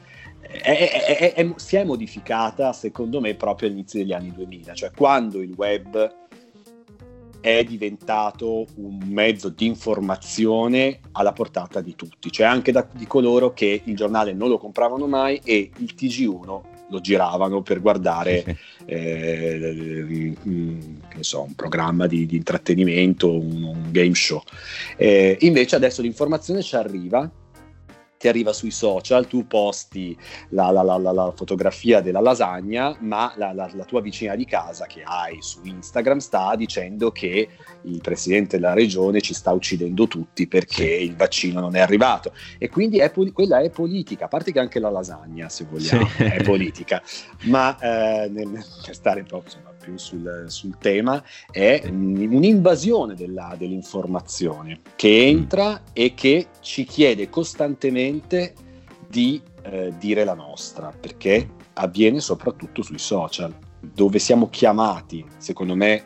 [0.63, 5.53] è, è, si è modificata secondo me proprio all'inizio degli anni 2000, cioè quando il
[5.57, 6.23] web
[7.41, 13.53] è diventato un mezzo di informazione alla portata di tutti, cioè anche da, di coloro
[13.53, 20.35] che il giornale non lo compravano mai e il TG1 lo giravano per guardare eh,
[21.21, 24.43] so, un programma di, di intrattenimento, un, un, game show.
[24.97, 27.31] Eh, invece adesso l'informazione ci arriva
[28.25, 30.17] ti arriva sui social, tu posti
[30.51, 35.37] la, la, la, la fotografia della lasagna, ma la, tua vicina di casa che hai
[35.43, 37.47] su Instagram sta dicendo che
[37.83, 41.05] il presidente della regione ci sta uccidendo tutti perché sì.
[41.05, 42.33] il vaccino non è arrivato.
[42.57, 46.23] E quindi è, quella è politica, a parte che anche la lasagna, se vogliamo, sì.
[46.23, 47.03] è politica,
[47.43, 54.81] ma eh, nel, per stare proprio insomma, più sul, sul, tema, è un'invasione della, dell'informazione
[54.97, 55.87] che entra mm.
[55.93, 58.55] e che ci chiede costantemente
[59.07, 66.05] di eh, dire la nostra, perché avviene soprattutto sui social, dove siamo chiamati, secondo me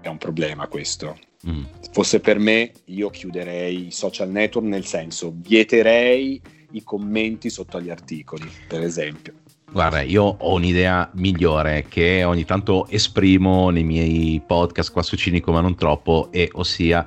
[0.00, 1.18] è un problema questo.
[1.46, 1.64] Mm.
[1.92, 6.40] Fosse per me, io chiuderei i social network nel senso vieterei
[6.72, 9.34] i commenti sotto agli articoli, per esempio.
[9.70, 15.52] Guarda, io ho un'idea migliore che ogni tanto esprimo nei miei podcast qua su Cinico
[15.52, 17.04] ma non troppo, e ossia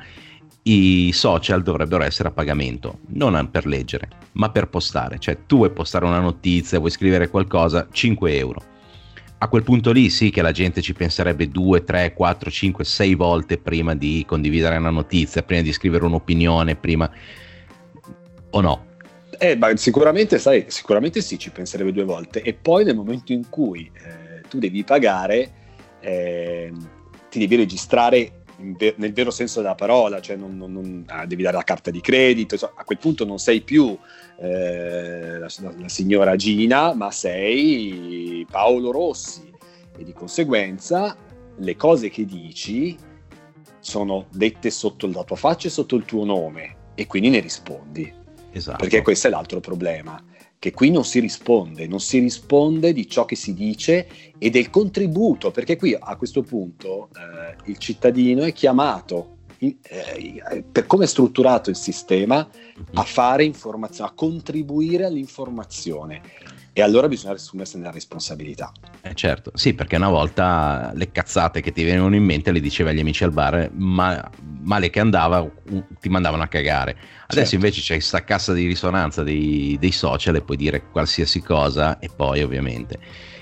[0.63, 5.17] i social dovrebbero essere a pagamento, non per leggere, ma per postare.
[5.17, 8.61] Cioè tu vuoi postare una notizia, vuoi scrivere qualcosa, 5 euro.
[9.39, 13.15] A quel punto lì sì che la gente ci penserebbe 2, 3, 4, 5, 6
[13.15, 17.09] volte prima di condividere una notizia, prima di scrivere un'opinione, prima...
[18.49, 18.87] o no?
[19.41, 22.41] Eh, ma sicuramente, sai, sicuramente sì, ci penserebbe due volte.
[22.41, 25.51] E poi nel momento in cui eh, tu devi pagare,
[26.01, 26.71] eh,
[27.29, 31.43] ti devi registrare ver- nel vero senso della parola, cioè non, non, non, ah, devi
[31.43, 33.97] dare la carta di credito, insomma, a quel punto non sei più
[34.39, 39.51] eh, la, la, la signora Gina, ma sei Paolo Rossi
[39.97, 41.15] e di conseguenza
[41.55, 42.97] le cose che dici
[43.79, 48.18] sono dette sotto la tua faccia e sotto il tuo nome e quindi ne rispondi.
[48.59, 48.77] Esatto.
[48.77, 50.21] Perché questo è l'altro problema,
[50.59, 54.69] che qui non si risponde, non si risponde di ciò che si dice e del
[54.69, 61.05] contributo, perché qui a questo punto eh, il cittadino è chiamato, in, eh, per come
[61.05, 62.47] è strutturato il sistema,
[62.93, 66.21] a fare informazione, a contribuire all'informazione
[66.73, 68.71] e allora bisogna assumersene la responsabilità.
[69.01, 72.89] Eh certo, sì, perché una volta le cazzate che ti venivano in mente le diceva
[72.89, 74.29] agli amici al bar, ma
[74.61, 75.49] male che andava
[75.99, 76.91] ti mandavano a cagare.
[77.27, 77.55] Adesso certo.
[77.55, 82.09] invece c'è questa cassa di risonanza dei, dei social e puoi dire qualsiasi cosa e
[82.15, 82.97] poi ovviamente.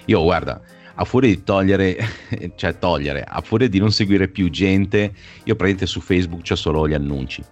[0.06, 0.62] Io guarda,
[0.96, 1.98] a furia di togliere,
[2.56, 6.88] cioè togliere, a furia di non seguire più gente, io praticamente su Facebook c'ho solo
[6.88, 7.44] gli annunci.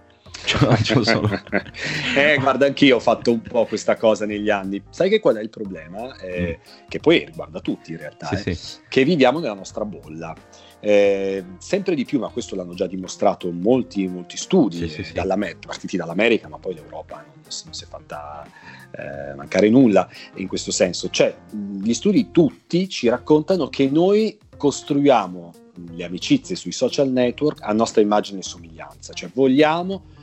[1.02, 1.30] solo...
[2.16, 4.82] eh, guarda, anch'io ho fatto un po' questa cosa negli anni.
[4.90, 6.16] Sai che qual è il problema?
[6.18, 6.86] Eh, mm.
[6.88, 8.78] Che poi riguarda tutti in realtà, sì, eh, sì.
[8.88, 10.34] che viviamo nella nostra bolla.
[10.80, 16.48] Eh, sempre di più, ma questo l'hanno già dimostrato molti, molti studi, sì, partiti dall'America,
[16.48, 18.46] ma poi l'Europa non, non si è fatta
[18.92, 21.08] eh, mancare nulla in questo senso.
[21.10, 25.52] Cioè, gli studi tutti ci raccontano che noi costruiamo
[25.92, 30.14] le amicizie sui social network a nostra immagine e somiglianza, cioè vogliamo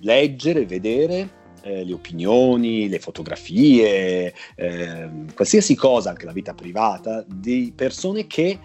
[0.00, 1.28] leggere, vedere
[1.62, 8.58] eh, le opinioni, le fotografie, eh, qualsiasi cosa, anche la vita privata, di persone che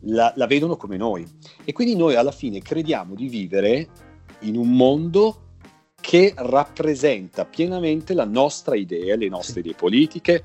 [0.00, 1.26] la, la vedono come noi.
[1.64, 3.88] E quindi noi alla fine crediamo di vivere
[4.40, 5.42] in un mondo
[6.00, 10.44] che rappresenta pienamente la nostra idea, le nostre idee politiche,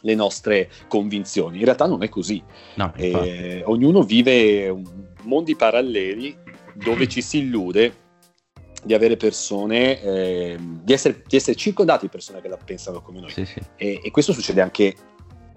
[0.00, 1.58] le nostre convinzioni.
[1.58, 2.42] In realtà non è così.
[2.76, 4.74] No, eh, ognuno vive
[5.22, 6.36] mondi paralleli
[6.74, 8.02] dove ci si illude
[8.84, 13.20] di avere persone, eh, di, essere, di, essere, circondati di persone che la pensano come
[13.20, 13.30] noi.
[13.30, 13.60] Sì, sì.
[13.76, 14.94] E, e, questo succede anche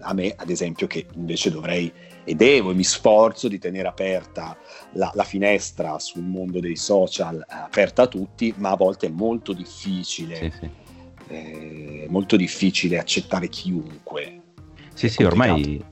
[0.00, 1.92] a me, ad esempio, che invece dovrei
[2.28, 4.54] e devo e mi sforzo di tenere aperta
[4.92, 9.54] la, la finestra sul mondo dei social, aperta a tutti, ma a volte è molto
[9.54, 10.34] difficile.
[10.34, 10.70] Sì, sì.
[11.28, 14.40] Eh, molto difficile accettare chiunque.
[14.92, 15.82] Sì, sì, ormai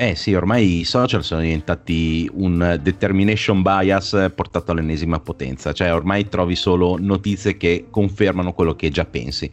[0.00, 6.28] eh sì, ormai i social sono diventati un determination bias portato all'ennesima potenza, cioè ormai
[6.28, 9.50] trovi solo notizie che confermano quello che già pensi.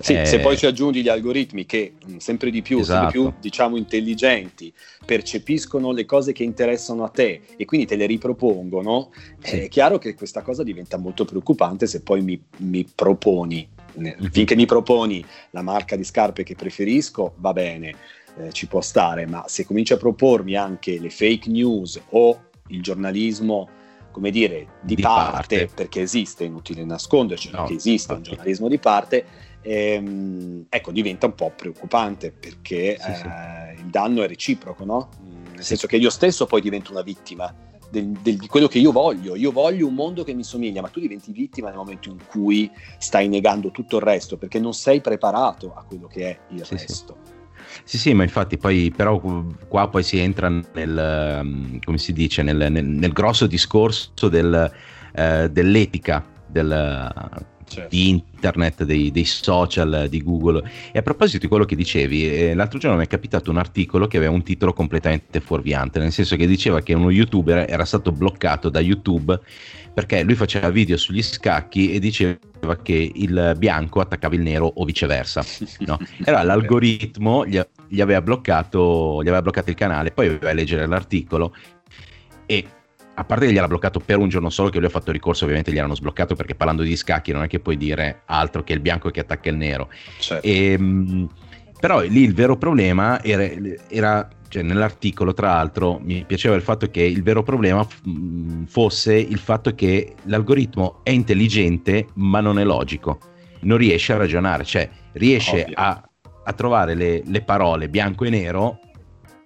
[0.00, 0.24] Sì, eh...
[0.24, 3.10] se poi ci aggiungi gli algoritmi che mm, sempre di più, esatto.
[3.10, 4.72] sempre più diciamo intelligenti,
[5.04, 9.10] percepiscono le cose che interessano a te e quindi te le ripropongono,
[9.40, 9.60] sì.
[9.60, 14.26] è chiaro che questa cosa diventa molto preoccupante se poi mi, mi proponi, mm-hmm.
[14.30, 17.94] finché mi proponi la marca di scarpe che preferisco, va bene
[18.38, 22.82] eh, ci può stare, ma se comincia a propormi anche le fake news o il
[22.82, 23.68] giornalismo,
[24.10, 28.16] come dire, di, di parte, parte, perché esiste, è inutile nasconderci, no, che esiste infatti.
[28.16, 29.24] un giornalismo di parte,
[29.62, 33.82] ehm, ecco, diventa un po' preoccupante perché sì, eh, sì.
[33.82, 35.08] il danno è reciproco, no?
[35.22, 37.54] Mm, nel senso che io stesso poi divento una vittima
[37.90, 39.36] del, del, di quello che io voglio.
[39.36, 42.70] Io voglio un mondo che mi somiglia, ma tu diventi vittima nel momento in cui
[42.98, 46.74] stai negando tutto il resto perché non sei preparato a quello che è il sì,
[46.74, 47.16] resto.
[47.24, 47.38] Sì.
[47.84, 49.20] Sì, sì, ma infatti poi però
[49.68, 54.72] qua poi si entra nel, mm, come si dice, nel, nel, nel grosso discorso del,
[55.12, 57.12] eh, dell'etica del,
[57.70, 57.88] certo.
[57.94, 60.68] di internet, dei, dei, social, di Google.
[60.92, 64.06] E a proposito di quello che dicevi, eh, l'altro giorno mi è capitato un articolo
[64.06, 68.12] che aveva un titolo completamente fuorviante, nel senso che diceva che uno youtuber era stato
[68.12, 69.38] bloccato da YouTube
[69.92, 72.38] perché lui faceva video sugli scacchi e diceva
[72.82, 75.44] che il bianco attaccava il nero o viceversa.
[75.80, 75.98] No?
[76.24, 80.86] Era l'algoritmo gli, gli, aveva bloccato, gli aveva bloccato il canale, poi aveva a leggere
[80.86, 81.54] l'articolo
[82.46, 82.64] e
[83.20, 85.70] a parte che gliel'ha bloccato per un giorno solo che lui ha fatto ricorso ovviamente
[85.72, 88.80] gli hanno sbloccato perché parlando di scacchi non è che puoi dire altro che il
[88.80, 89.90] bianco che attacca il nero.
[90.18, 90.46] Certo.
[90.46, 91.28] e, ehm,
[91.78, 93.46] però lì il vero problema era,
[93.88, 98.00] era cioè nell'articolo tra l'altro mi piaceva il fatto che il vero problema f-
[98.66, 103.18] fosse il fatto che l'algoritmo è intelligente ma non è logico.
[103.62, 106.02] Non riesce a ragionare cioè riesce a,
[106.44, 108.80] a, trovare le, le parole bianco e nero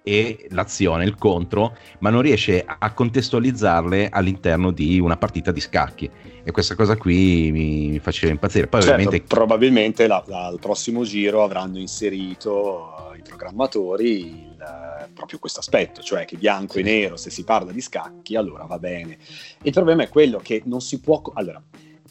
[0.07, 6.07] e l'azione, il contro, ma non riesce a contestualizzarle all'interno di una partita di scacchi.
[6.43, 8.67] E questa cosa qui mi, mi faceva impazzire.
[8.67, 9.25] Poi certo, ovviamente...
[9.27, 15.59] probabilmente la, la, al prossimo giro avranno inserito uh, i programmatori il, uh, proprio questo
[15.59, 19.17] aspetto, cioè che bianco e nero, se si parla di scacchi, allora va bene.
[19.63, 21.19] Il problema è quello che non si può...
[21.33, 21.59] Allora,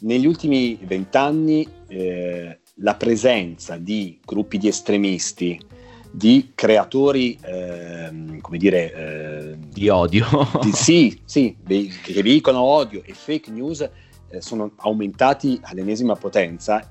[0.01, 5.83] negli ultimi vent'anni eh, la presenza di gruppi di estremisti
[6.15, 10.25] di creatori, ehm, come dire, eh, di odio.
[10.63, 16.89] Di, sì, sì, che veicano odio e fake news eh, sono aumentati all'ennesima potenza.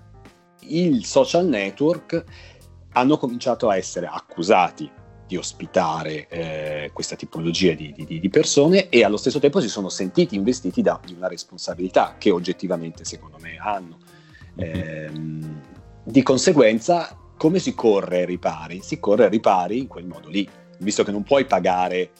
[0.67, 2.21] Il social network
[2.91, 4.91] hanno cominciato a essere accusati
[5.25, 9.87] di ospitare eh, questa tipologia di, di, di, persone e allo stesso tempo si sono
[9.87, 13.99] sentiti investiti da, di una responsabilità che oggettivamente secondo me hanno.
[14.55, 15.55] Mm-hmm.
[16.03, 18.81] di conseguenza come si corre ai ripari?
[18.81, 20.47] Si corre ai ripari in quel modo lì,
[20.79, 22.11] visto che non puoi pagare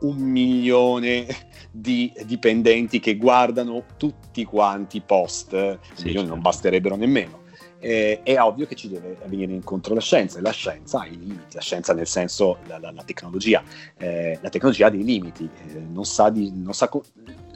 [0.00, 1.26] un milione
[1.70, 6.28] di dipendenti che guardano tutti quanti i post, sì, milioni certo.
[6.28, 7.46] non basterebbero nemmeno.
[7.80, 11.16] Eh, è ovvio che ci deve venire incontro la scienza e la scienza ha i
[11.16, 13.62] limiti, la scienza nel senso la, la, la tecnologia,
[13.96, 17.04] eh, la tecnologia ha dei limiti, eh, non sa di, non sa co-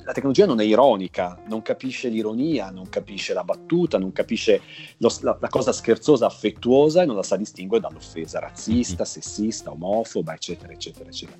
[0.05, 4.61] la tecnologia non è ironica, non capisce l'ironia, non capisce la battuta, non capisce
[4.99, 10.35] lo, la, la, cosa scherzosa, affettuosa e non la sa distinguere dall'offesa razzista, sessista, omofoba,
[10.35, 11.39] eccetera, eccetera, eccetera.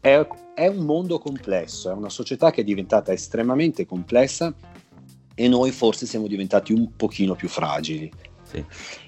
[0.00, 4.52] È, è un mondo complesso, è una società che è diventata estremamente complessa
[5.34, 8.10] e noi forse siamo diventati un pochino più fragili.
[8.42, 8.64] Sì.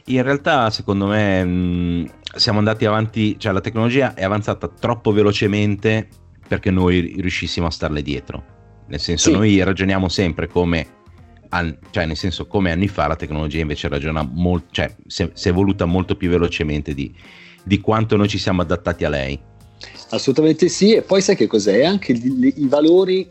[0.06, 6.08] In realtà, secondo me, mh, siamo andati avanti, cioè la tecnologia è avanzata troppo velocemente
[6.46, 8.60] perché noi riuscissimo a starle dietro.
[8.92, 9.35] Nel senso, sì.
[9.35, 11.00] noi ragioniamo sempre come
[11.48, 15.31] An- cioè nel senso come anni fa la tecnologia invece ragiona molto, cioè si è,
[15.44, 17.14] evoluta molto più velocemente di,
[17.62, 19.38] di, quanto noi ci siamo adattati a lei.
[20.11, 21.85] Assolutamente sì, e poi sai che cos'è?
[21.85, 23.28] Anche i, i valori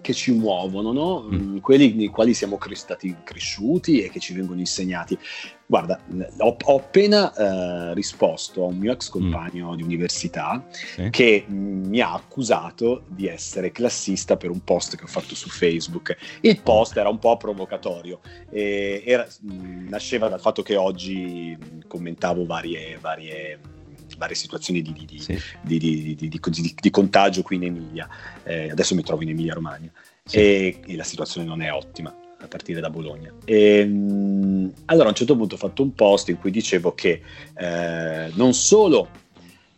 [0.00, 1.22] che ci muovono, no?
[1.22, 1.58] mm.
[1.58, 5.18] quelli nei quali siamo stati cresciuti e che ci vengono insegnati.
[5.66, 6.00] Guarda,
[6.38, 9.12] ho, ho appena eh, risposto a un mio ex mm.
[9.12, 9.76] compagno mm.
[9.76, 11.08] di università sì.
[11.10, 16.16] che mi ha accusato di essere classista per un post che ho fatto su Facebook.
[16.40, 18.20] Il post era un po' provocatorio,
[18.50, 23.76] era, nasceva dal fatto che oggi commentavo varie, varie
[24.18, 25.38] varie situazioni di, di, sì.
[25.62, 28.08] di, di, contagio qui in Emilia.
[28.42, 29.90] Eh, adesso mi trovo in Emilia Romagna
[30.24, 30.36] sì.
[30.36, 33.32] e, e, la situazione non è ottima a partire da Bologna.
[33.44, 37.22] E, mh, allora a un certo punto ho fatto un post in cui dicevo che
[37.54, 39.08] eh, non solo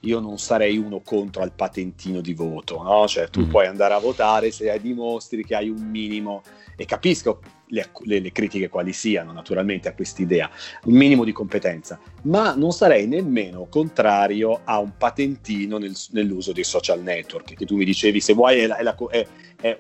[0.00, 3.07] io non sarei uno contro al patentino di voto, no?
[3.07, 3.50] Cioè tu mm.
[3.50, 6.42] puoi andare a votare se dimostri che hai un minimo,
[6.76, 10.50] e capisco le, le, le critiche quali siano naturalmente a quest'idea,
[10.85, 16.64] un minimo di competenza, ma non sarei nemmeno contrario a un patentino nel, nell'uso dei
[16.64, 19.26] social network, che tu mi dicevi se vuoi è, è, la, è,
[19.61, 19.78] è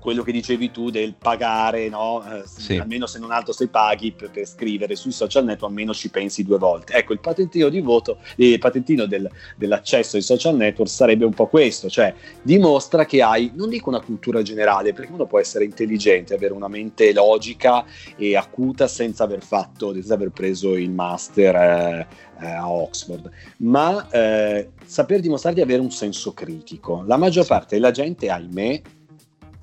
[0.00, 2.24] quello che dicevi tu del pagare, no?
[2.24, 2.76] eh, sì.
[2.76, 6.42] almeno se non altro se paghi per, per, scrivere sui social network, almeno ci pensi
[6.42, 6.94] due volte.
[6.94, 11.46] Ecco, il patentino di voto, il patentino del, dell'accesso ai social network sarebbe un po'
[11.46, 16.34] questo, cioè dimostra che hai, non dico una cultura generale, perché uno può essere intelligente,
[16.34, 17.84] avere una mente logica
[18.16, 22.06] e acuta senza aver fatto, senza aver preso il master eh,
[22.40, 27.04] eh, a Oxford, ma eh, saper dimostrare di avere un senso critico.
[27.06, 27.50] La maggior sì.
[27.50, 28.82] parte della gente, ahimè,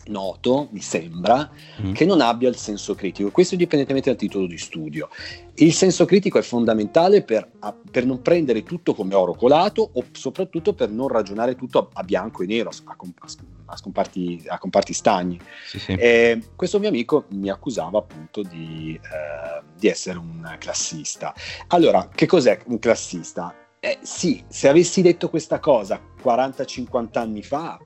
[0.09, 1.49] noto, mi sembra,
[1.81, 1.93] mm.
[1.93, 3.31] che non abbia il senso critico.
[3.31, 5.09] Questo indipendentemente dal titolo di studio.
[5.55, 7.49] Il senso critico è fondamentale per,
[7.89, 12.03] per non prendere tutto come oro colato o soprattutto per non ragionare tutto a, a
[12.03, 12.95] bianco e nero, a,
[13.65, 15.39] a, scomparti, a comparti stagni.
[15.67, 15.91] Sì, sì.
[15.93, 21.33] Eh, questo mio amico mi accusava appunto di, eh, di essere un classista.
[21.67, 23.55] Allora, che cos'è un classista?
[23.79, 27.79] Eh, sì, se avessi detto questa cosa 40-50 anni fa,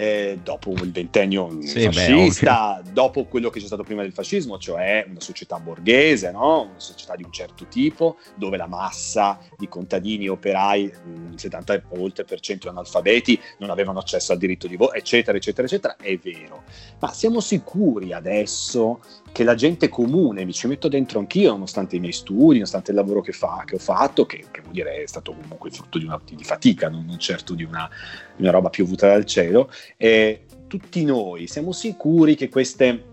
[0.00, 4.56] eh, dopo il ventennio sì, fascista, beh, dopo quello che c'è stato prima del fascismo,
[4.56, 6.62] cioè una società borghese, no?
[6.62, 12.24] una società di un certo tipo, dove la massa di contadini operai, il 70 oltre
[12.24, 16.62] per cento analfabeti, non avevano accesso al diritto di voto, eccetera, eccetera, eccetera, è vero.
[16.98, 19.00] Ma siamo sicuri adesso
[19.32, 22.96] che la gente comune, mi ci metto dentro anch'io, nonostante i miei studi, nonostante il
[22.96, 26.04] lavoro che, fa, che ho fatto, che, che, vuol dire è stato comunque frutto di,
[26.04, 27.88] una, di fatica, non, non certo di una,
[28.34, 33.04] di una, roba piovuta dal cielo, eh, tutti noi siamo sicuri che queste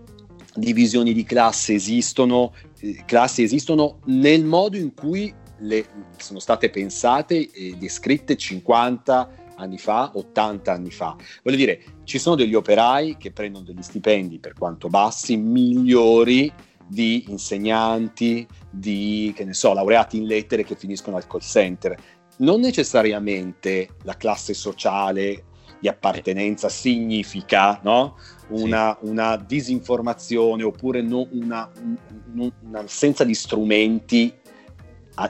[0.54, 7.50] divisioni di classe esistono, eh, classi esistono nel modo in cui le, sono state pensate
[7.50, 11.16] e descritte 50 anni fa, 80 anni fa.
[11.42, 16.52] Voglio dire, ci sono degli operai che prendono degli stipendi, per quanto bassi, migliori
[16.86, 21.96] di insegnanti, di, che ne so, laureati in lettere che finiscono al call center.
[22.38, 25.44] Non necessariamente la classe sociale
[25.80, 28.16] di appartenenza significa no?
[28.48, 29.08] una, sì.
[29.08, 31.70] una, disinformazione oppure no, una,
[32.62, 34.34] un'assenza di strumenti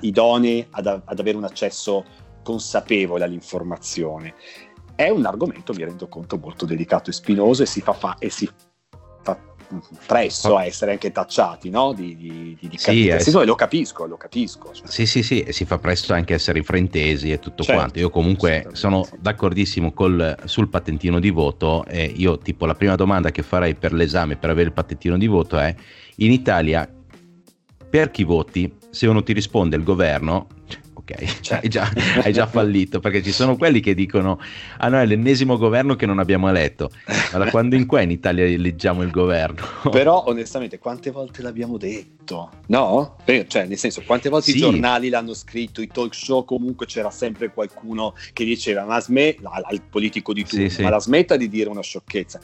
[0.01, 2.05] idonei ad, ad avere un accesso
[2.43, 4.35] consapevole all'informazione.
[4.95, 8.31] È un argomento, mi rendo conto, molto delicato e spinoso e si fa, fa- e
[8.31, 9.39] si fa
[10.07, 11.93] presto a essere anche tacciati no?
[11.93, 14.73] di, di, di, di sì, eh, lo capisco, lo capisco.
[14.73, 14.87] Cioè.
[14.89, 17.99] Sì, sì, sì, e si fa presto anche a essere fraintesi e tutto certo, quanto.
[17.99, 19.17] Io comunque sono sì.
[19.21, 23.93] d'accordissimo col, sul patentino di voto e io tipo la prima domanda che farei per
[23.93, 25.75] l'esame per avere il patentino di voto è
[26.17, 26.91] in Italia
[27.89, 28.75] per chi voti?
[28.91, 30.47] Se uno ti risponde il governo,
[31.09, 31.91] ok, cioè, hai, già,
[32.23, 34.39] hai, già, fallito perché ci sono quelli che dicono
[34.79, 36.91] ah no è l'ennesimo governo che non abbiamo eletto
[37.33, 41.79] ma da quando in qua in Italia eleggiamo il governo però onestamente quante volte l'abbiamo
[41.79, 43.17] detto no?
[43.25, 44.59] cioè nel senso quante volte sì.
[44.59, 49.51] i giornali l'hanno scritto i talk show comunque c'era sempre qualcuno che diceva ma smetta
[49.51, 50.83] al politico di turno sì, sì.
[50.83, 52.41] ma la smetta di dire una sciocchezza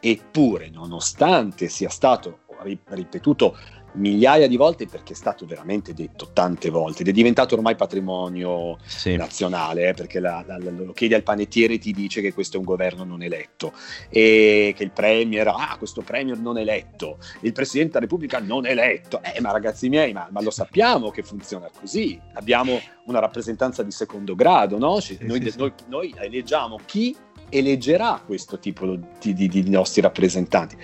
[0.00, 2.40] eppure nonostante sia stato
[2.88, 3.56] ripetuto
[3.96, 8.78] migliaia di volte perché è stato veramente detto tante volte ed è diventato ormai patrimonio
[8.84, 9.16] sì.
[9.16, 12.58] nazionale eh, perché la, la, lo chiedi al panettiere e ti dice che questo è
[12.58, 13.72] un governo non eletto
[14.08, 19.20] e che il premier, ah questo premier non eletto, il presidente della repubblica non eletto,
[19.22, 23.90] eh ma ragazzi miei ma, ma lo sappiamo che funziona così, abbiamo una rappresentanza di
[23.90, 25.00] secondo grado, no?
[25.00, 27.16] Sì, noi, sì, noi, noi eleggiamo chi
[27.48, 30.76] eleggerà questo tipo di, di, di nostri rappresentanti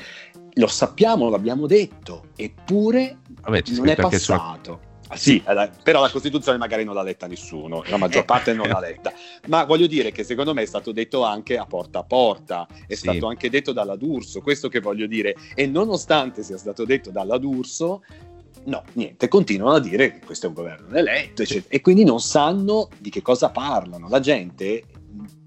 [0.54, 4.90] lo sappiamo, l'abbiamo detto, eppure Vabbè, non è passato.
[5.08, 5.42] Ah, sì,
[5.82, 9.12] però la Costituzione magari non l'ha letta nessuno, la maggior parte non l'ha letta.
[9.48, 12.94] Ma voglio dire che secondo me è stato detto anche a porta a porta, è
[12.94, 13.08] sì.
[13.08, 15.36] stato anche detto dalla D'Urso, questo che voglio dire.
[15.54, 18.02] E nonostante sia stato detto dalla D'Urso,
[18.64, 21.74] no, niente, continuano a dire che questo è un governo eletto, eccetera.
[21.74, 24.08] E quindi non sanno di che cosa parlano.
[24.08, 24.82] La gente,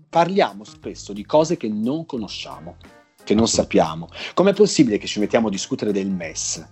[0.08, 2.78] parliamo spesso di cose che non conosciamo
[3.26, 4.08] che non sappiamo.
[4.34, 6.66] Com'è possibile che ci mettiamo a discutere del MES?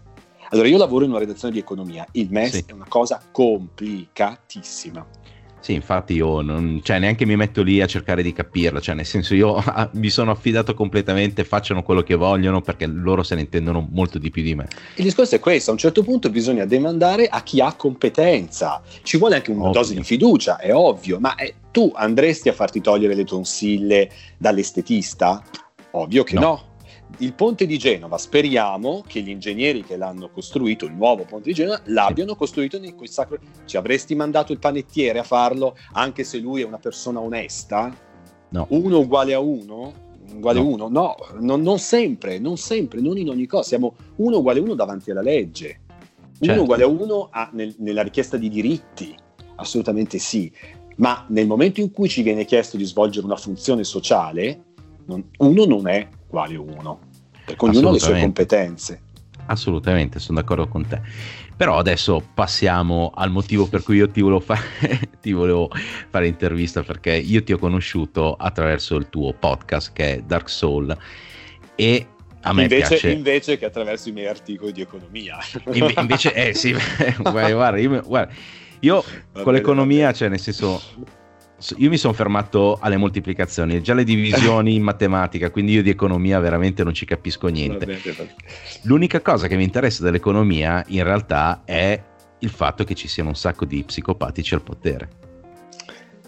[0.52, 2.64] Allora, io lavoro in una redazione di economia, il MES sì.
[2.68, 5.06] è una cosa complicatissima.
[5.64, 9.06] Sì, infatti io non, cioè, neanche mi metto lì a cercare di capirla, cioè nel
[9.06, 13.42] senso io ah, mi sono affidato completamente, facciano quello che vogliono perché loro se ne
[13.42, 14.68] intendono molto di più di me.
[14.98, 19.18] Il discorso è questo, a un certo punto bisogna demandare a chi ha competenza, ci
[19.18, 19.80] vuole anche una ovvio.
[19.80, 25.42] dose di fiducia, è ovvio, ma eh, tu andresti a farti togliere le tonsille dall'estetista?
[25.96, 26.42] Ovvio che no.
[26.42, 26.72] no.
[27.20, 31.54] Il ponte di Genova, speriamo che gli ingegneri che l'hanno costruito, il nuovo ponte di
[31.54, 33.38] Genova, l'abbiano costruito in quel sacro.
[33.66, 37.96] Ci avresti mandato il panettiere a farlo, anche se lui è una persona onesta?
[38.50, 38.66] No.
[38.70, 39.94] Uno uguale a uno?
[40.34, 40.68] Uguale no.
[40.68, 40.88] uno?
[40.90, 43.64] No, non, non sempre, non sempre, non in ogni cosa.
[43.64, 45.82] Siamo uno uguale a uno davanti alla legge.
[46.40, 46.62] Uno certo.
[46.64, 49.16] uguale a uno a, nel, nella richiesta di diritti,
[49.56, 50.52] assolutamente sì.
[50.96, 54.73] Ma nel momento in cui ci viene chiesto di svolgere una funzione sociale,
[55.06, 57.00] non, uno non è uguale uno,
[57.46, 59.02] perché ognuno ha le sue competenze.
[59.46, 61.02] Assolutamente, sono d'accordo con te.
[61.56, 64.62] Però adesso passiamo al motivo per cui io ti volevo, fare,
[65.22, 65.70] ti volevo
[66.10, 70.98] fare intervista, perché io ti ho conosciuto attraverso il tuo podcast che è Dark Soul
[71.76, 72.08] e
[72.46, 73.12] a me invece, piace...
[73.12, 75.38] invece che attraverso i miei articoli di economia.
[75.72, 76.74] Inve- invece, eh sì,
[77.20, 78.34] guarda, guarda, io, guarda,
[78.80, 80.82] io con l'economia, cioè nel senso,
[81.78, 86.40] io mi sono fermato alle moltiplicazioni, già le divisioni in matematica, quindi io di economia
[86.40, 88.00] veramente non ci capisco niente.
[88.84, 92.02] L'unica cosa che mi interessa dell'economia in realtà è
[92.40, 95.10] il fatto che ci siano un sacco di psicopatici al potere.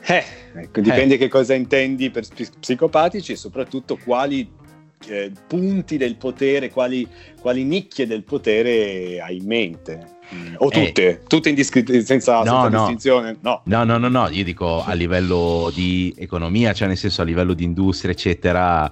[0.08, 0.24] Eh,
[0.54, 1.18] ecco, dipende eh.
[1.18, 2.26] che cosa intendi per
[2.60, 4.50] psicopatici e soprattutto quali
[5.08, 7.08] eh, punti del potere, quali,
[7.40, 10.14] quali, nicchie del potere hai in mente?
[10.34, 12.80] Mm, o tutte, eh, tutte indiscri- senza, no, no.
[12.80, 13.38] distinzione?
[13.42, 13.62] No.
[13.66, 17.54] no, no, no, no, io dico a livello di economia, cioè nel senso a livello
[17.54, 18.92] di industria, eccetera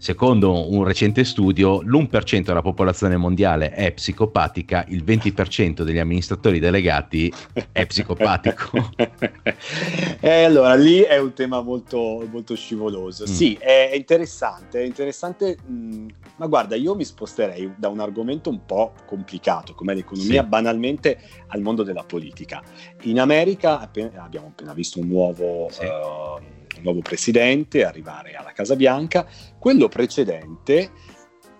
[0.00, 7.32] Secondo un recente studio, l'1% della popolazione mondiale è psicopatica, il 20% degli amministratori delegati
[7.72, 8.92] è psicopatico.
[10.20, 13.24] e allora lì è un tema molto, molto scivoloso.
[13.24, 13.26] Mm.
[13.26, 18.50] Sì, è interessante, è interessante, mh, mm, ma guarda, io mi sposterei da un argomento
[18.50, 20.48] un po' complicato, come l'economia, sì.
[20.48, 21.18] banalmente
[21.48, 22.62] al mondo della politica.
[23.02, 25.66] In America appena, abbiamo appena visto un nuovo...
[25.70, 25.84] Sì.
[25.84, 29.26] Uh, un nuovo presidente, arrivare alla Casa Bianca.
[29.58, 30.90] Quello precedente,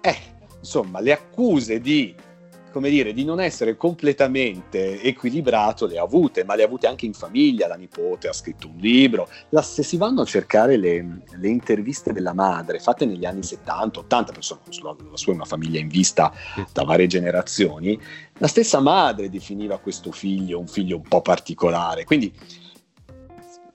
[0.00, 0.16] eh,
[0.58, 2.14] insomma, le accuse di
[2.70, 7.06] come dire, di non essere completamente equilibrato le ha avute, ma le ha avute anche
[7.06, 11.22] in famiglia, la nipote ha scritto un libro, la, se si vanno a cercare le,
[11.28, 15.44] le, interviste della madre fatte negli anni 70, 80, persone, la, la sua è una
[15.44, 16.32] famiglia in vista
[16.72, 17.98] da varie generazioni,
[18.38, 22.32] la stessa madre definiva questo figlio un figlio un po' particolare, quindi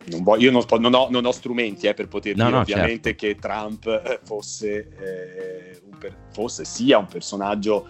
[0.08, 2.62] non voglio, io non, non, ho, non, ho, strumenti eh, per poter no, dire no,
[2.62, 3.26] ovviamente certo.
[3.26, 7.88] che Trump eh, fosse, eh, per, fosse, sia un personaggio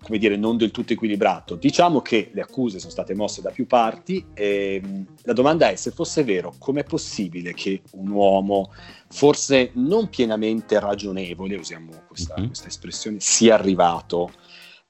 [0.00, 1.56] come dire, non del tutto equilibrato.
[1.56, 4.80] Diciamo che le accuse sono state mosse da più parti e
[5.22, 8.72] la domanda è se fosse vero, com'è possibile che un uomo,
[9.08, 12.46] forse non pienamente ragionevole, usiamo questa, mm-hmm.
[12.46, 14.32] questa espressione, sia arrivato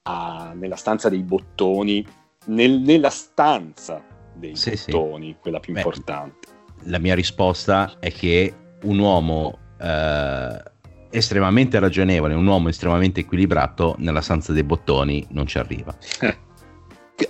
[0.03, 2.07] a, nella stanza dei bottoni,
[2.47, 5.37] nel, nella stanza dei sì, bottoni, sì.
[5.41, 6.49] quella più Beh, importante?
[6.85, 10.63] La mia risposta è che un uomo eh,
[11.11, 15.97] estremamente ragionevole, un uomo estremamente equilibrato nella stanza dei bottoni non ci arriva.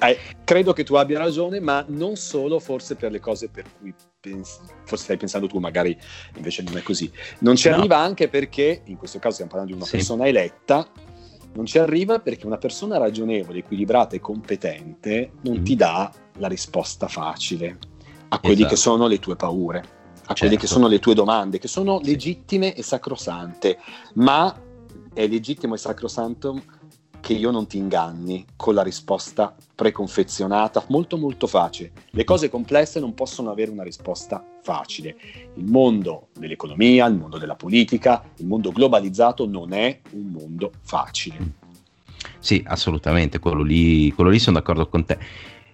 [0.01, 3.95] Eh, credo che tu abbia ragione, ma non solo forse per le cose per cui
[4.21, 5.97] pensi, forse stai pensando tu, magari
[6.37, 7.11] invece non è così.
[7.39, 7.77] Non ci no.
[7.77, 9.97] arriva anche perché, in questo caso stiamo parlando di una sì.
[9.97, 10.87] persona eletta,
[11.55, 15.65] non ci arriva perché una persona ragionevole, equilibrata e competente non mm.
[15.65, 17.79] ti dà la risposta facile
[18.29, 18.69] a quelle esatto.
[18.71, 20.35] che sono le tue paure, a certo.
[20.41, 23.79] quelle che sono le tue domande, che sono legittime e sacrosante,
[24.15, 24.55] ma
[25.15, 26.63] è legittimo e sacrosanto
[27.29, 31.93] che io non ti inganni con la risposta preconfezionata, molto molto facile.
[32.13, 35.15] Le cose complesse non possono avere una risposta facile.
[35.57, 41.37] Il mondo dell'economia, il mondo della politica, il mondo globalizzato non è un mondo facile.
[42.39, 45.19] Sì, assolutamente, quello lì, quello lì sono d'accordo con te.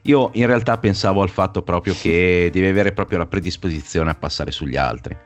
[0.03, 4.51] Io in realtà pensavo al fatto proprio che devi avere proprio la predisposizione a passare
[4.51, 5.17] sugli altri.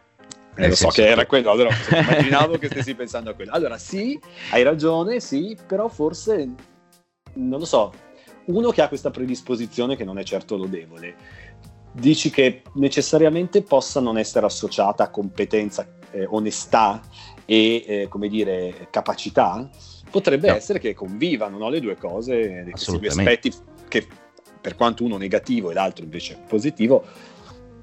[0.59, 3.53] Eh, lo so che era quello, allora immaginavo che stessi pensando a quello.
[3.53, 4.19] Allora sì,
[4.51, 6.49] hai ragione, sì, però forse,
[7.35, 7.93] non lo so,
[8.47, 11.15] uno che ha questa predisposizione che non è certo lodevole,
[11.93, 17.03] dici che necessariamente possa non essere associata a competenza, eh, onestà
[17.45, 19.69] e, eh, come dire, capacità?
[20.11, 20.55] Potrebbe no.
[20.55, 23.53] essere che convivano no, le due cose, questi due aspetti
[23.87, 24.07] che
[24.61, 27.05] per quanto uno negativo e l'altro invece positivo,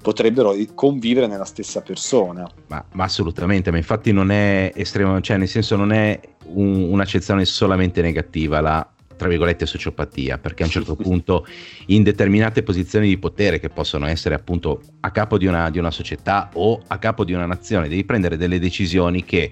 [0.06, 2.48] potrebbero convivere nella stessa persona.
[2.68, 7.44] Ma, ma, assolutamente, ma infatti non è estremo, cioè nel senso non è un, un'accezione
[7.44, 11.44] solamente negativa la tra virgolette sociopatia, perché a un certo punto
[11.86, 15.90] in determinate posizioni di potere che possono essere appunto a capo di una, di una
[15.90, 19.50] società o a capo di una nazione, devi prendere delle decisioni che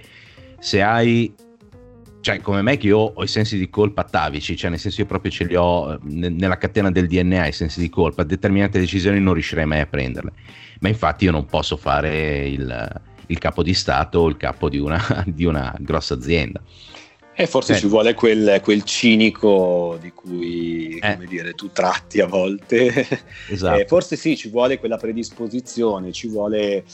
[0.60, 1.34] se hai
[2.24, 5.06] cioè come me che io ho i sensi di colpa atavici, cioè nel senso io
[5.06, 9.20] proprio ce li ho eh, nella catena del DNA i sensi di colpa, determinate decisioni
[9.20, 10.32] non riuscirei mai a prenderle,
[10.80, 14.78] ma infatti io non posso fare il, il capo di Stato o il capo di
[14.78, 14.98] una,
[15.28, 16.62] di una grossa azienda.
[17.36, 17.76] E forse eh.
[17.76, 21.18] ci vuole quel, quel, cinico di cui eh.
[21.28, 23.06] dire, tu tratti a volte.
[23.50, 23.80] Esatto.
[23.80, 26.84] Eh, forse sì, ci vuole quella predisposizione, ci vuole...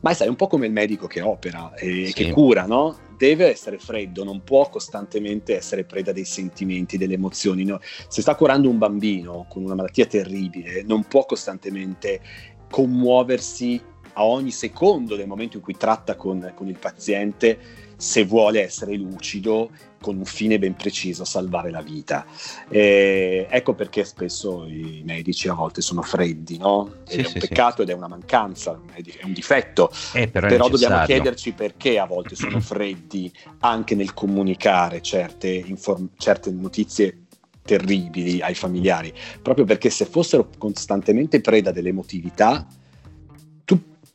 [0.00, 2.12] Ma sai, è un po' come il medico che opera e sì.
[2.12, 3.08] che cura, no?
[3.20, 7.64] deve essere freddo, non può costantemente essere preda dei sentimenti, delle emozioni.
[7.64, 7.78] No?
[8.08, 12.22] Se sta curando un bambino con una malattia terribile, non può costantemente
[12.70, 13.78] commuoversi
[14.14, 17.58] a ogni secondo del momento in cui tratta con, con il paziente
[18.00, 19.70] se vuole essere lucido
[20.00, 22.24] con un fine ben preciso, salvare la vita.
[22.68, 27.00] E ecco perché spesso i medici a volte sono freddi, no?
[27.04, 27.82] Sì, è un sì, peccato sì.
[27.82, 29.90] ed è una mancanza, è un difetto.
[30.14, 33.30] Eh, però, però dobbiamo chiederci perché a volte sono freddi
[33.60, 37.24] anche nel comunicare certe, inform- certe notizie
[37.62, 42.79] terribili ai familiari, proprio perché se fossero costantemente preda dell'emotività, ti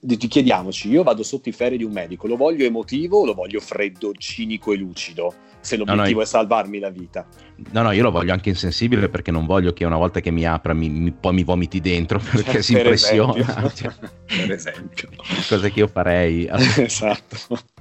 [0.06, 3.60] chiediamoci, io vado sotto i ferri di un medico, lo voglio emotivo o lo voglio
[3.60, 5.34] freddo, cinico e lucido?
[5.60, 7.28] Se l'obiettivo no, no, è salvarmi la vita.
[7.72, 10.46] No, no, io lo voglio anche insensibile perché non voglio che una volta che mi
[10.46, 13.66] apra mi, mi, poi mi vomiti dentro perché per si impressiona.
[13.66, 13.94] Esempio.
[14.28, 15.10] per esempio.
[15.48, 16.48] Cosa che io farei.
[16.78, 17.38] esatto.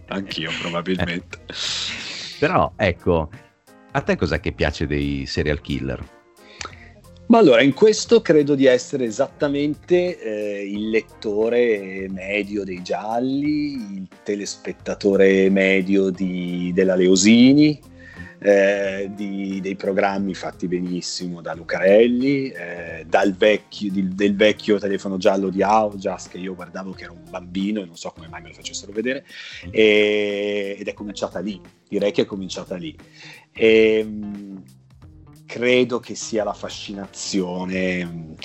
[0.09, 1.41] anch'io probabilmente.
[2.39, 3.29] Però ecco,
[3.93, 6.03] a te cos'è che piace dei serial killer?
[7.27, 14.09] Ma allora, in questo credo di essere esattamente eh, il lettore medio dei gialli, il
[14.22, 17.81] telespettatore medio di, della Leosini,
[18.41, 25.16] eh, di, dei programmi fatti benissimo da Lucarelli, eh, dal vecchio, di, del vecchio telefono
[25.16, 28.43] giallo di Augias che io guardavo che era un bambino e non so come mai
[28.43, 29.25] me lo facessero vedere,
[29.70, 31.59] e, ed è cominciata lì,
[31.89, 32.95] direi che è cominciata lì.
[33.51, 34.62] E, ehm,
[35.47, 38.36] credo che sia la fascinazione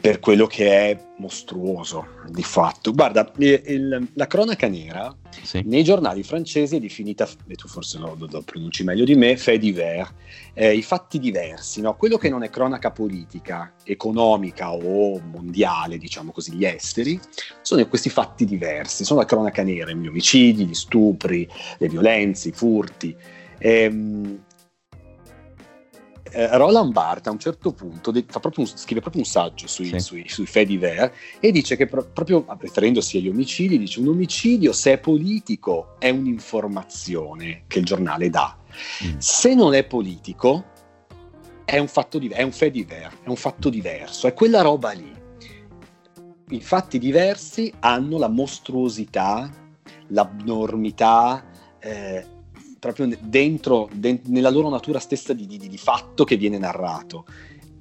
[0.00, 2.92] per quello che è mostruoso di fatto.
[2.92, 5.62] Guarda, il, la cronaca nera sì.
[5.66, 9.36] nei giornali francesi è definita, e tu forse lo, lo, lo pronunci meglio di me,
[9.36, 10.10] fait divers,
[10.54, 11.96] eh, i fatti diversi, no?
[11.96, 17.18] quello che non è cronaca politica, economica o mondiale, diciamo così, gli esteri,
[17.60, 21.48] sono questi fatti diversi, sono la cronaca nera, gli omicidi, gli stupri,
[21.78, 23.16] le violenze, i furti.
[23.58, 24.44] Ehm,
[26.32, 29.98] eh, Roland Barthes a un certo punto proprio un, scrive proprio un saggio sui, sì.
[29.98, 34.72] sui, sui faits divers e dice che pro- proprio riferendosi agli omicidi, dice un omicidio
[34.72, 38.56] se è politico è un'informazione che il giornale dà,
[39.04, 39.18] mm.
[39.18, 40.64] se non è politico
[41.64, 44.92] è un fatto di- è un fait divers, è un fatto diverso, è quella roba
[44.92, 45.16] lì.
[46.50, 49.50] I fatti diversi hanno la mostruosità,
[50.08, 51.44] l'abnormità,
[51.78, 52.24] eh,
[52.78, 57.24] proprio dentro, de- nella loro natura stessa di, di, di fatto che viene narrato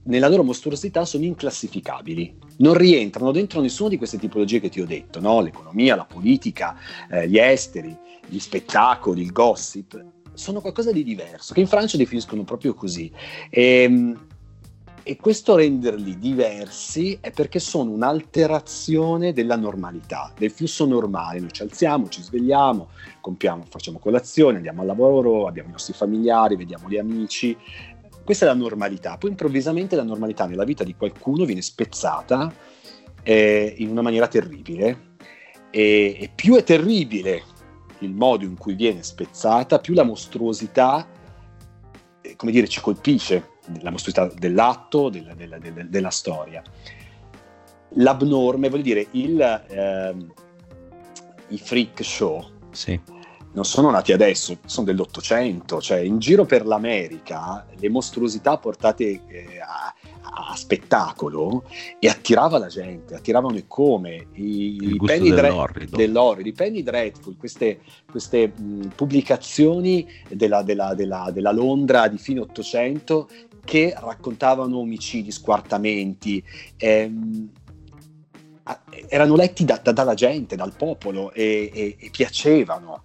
[0.07, 4.85] nella loro mostruosità sono inclassificabili, non rientrano dentro nessuna di queste tipologie che ti ho
[4.85, 5.41] detto, no?
[5.41, 6.75] l'economia, la politica,
[7.09, 7.95] eh, gli esteri,
[8.25, 13.11] gli spettacoli, il gossip, sono qualcosa di diverso, che in Francia definiscono proprio così.
[13.49, 14.26] E, ehm,
[15.07, 21.39] e questo renderli diversi è perché sono un'alterazione della normalità, del flusso normale.
[21.39, 22.89] Noi ci alziamo, ci svegliamo,
[23.21, 27.55] compiamo, facciamo colazione, andiamo al lavoro, abbiamo i nostri familiari, vediamo gli amici.
[28.21, 29.17] Questa è la normalità.
[29.17, 32.53] Poi improvvisamente la normalità nella vita di qualcuno viene spezzata
[33.23, 35.15] eh, in una maniera terribile.
[35.71, 37.43] E, e più è terribile
[37.99, 41.07] il modo in cui viene spezzata, più la mostruosità,
[42.21, 46.61] eh, come dire, ci colpisce la mostruosità dell'atto, della, della, della, della, storia.
[47.91, 50.15] L'abnorme, voglio dire, il, eh,
[51.49, 52.99] i freak show sì.
[53.53, 59.59] non sono nati adesso, sono dell'Ottocento, cioè in giro per l'America le mostruosità portate eh,
[59.59, 59.93] a,
[60.49, 61.63] a spettacolo
[61.99, 67.79] e attirava la gente, attiravano e come i, i penny dell'orrido, i penny dreadful, queste,
[68.09, 73.27] queste mh, pubblicazioni della, della, della, della, Londra di fine Ottocento
[73.67, 76.41] che raccontavano omicidi, squartamenti,
[76.77, 77.49] ehm,
[79.09, 83.03] erano letti da, da, dalla gente, dal popolo e, e, e piacevano.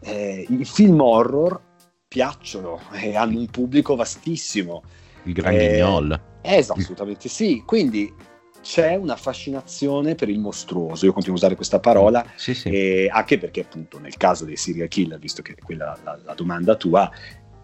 [0.00, 1.58] Eh, I film horror
[2.06, 4.82] piacciono e hanno un pubblico vastissimo.
[5.22, 6.20] Il Gran eh, Guignol.
[6.42, 8.12] Eh, assolutamente sì, quindi
[8.60, 12.68] c'è una fascinazione per il mostruoso, io continuo a usare questa parola, sì, sì.
[12.68, 16.74] Eh, anche perché appunto nel caso dei serial killer, visto che quella la, la domanda
[16.74, 17.10] tua,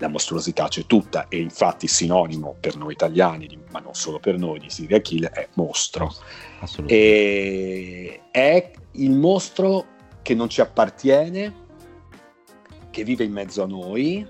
[0.01, 4.59] la mostruosità c'è tutta e infatti sinonimo per noi italiani, ma non solo per noi,
[4.59, 6.13] di serial killer è mostro.
[6.87, 9.87] E è il mostro
[10.23, 11.69] che non ci appartiene,
[12.91, 14.27] che vive in mezzo a noi,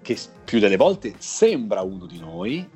[0.00, 2.66] che più delle volte sembra uno di noi,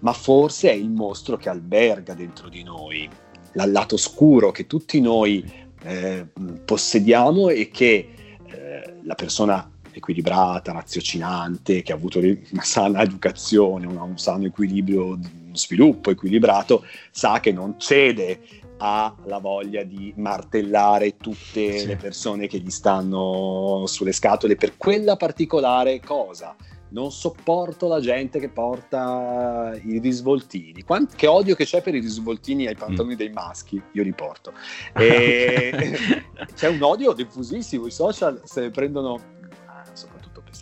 [0.00, 3.08] ma forse è il mostro che alberga dentro di noi,
[3.52, 5.48] il lato scuro che tutti noi
[5.84, 6.26] eh,
[6.64, 8.08] possediamo e che
[8.44, 15.06] eh, la persona equilibrata, raziocinante, che ha avuto una sana educazione, una, un sano equilibrio,
[15.06, 15.20] uno
[15.52, 18.40] sviluppo equilibrato, sa che non cede
[18.78, 21.86] alla voglia di martellare tutte sì.
[21.86, 26.54] le persone che gli stanno sulle scatole per quella particolare cosa.
[26.90, 30.82] Non sopporto la gente che porta i risvoltini.
[30.82, 33.16] Quant- che odio che c'è per i risvoltini ai pantaloni mm.
[33.16, 34.52] dei maschi, io li porto.
[34.94, 35.98] E
[36.54, 39.33] c'è un odio diffusissimo, i social se ne prendono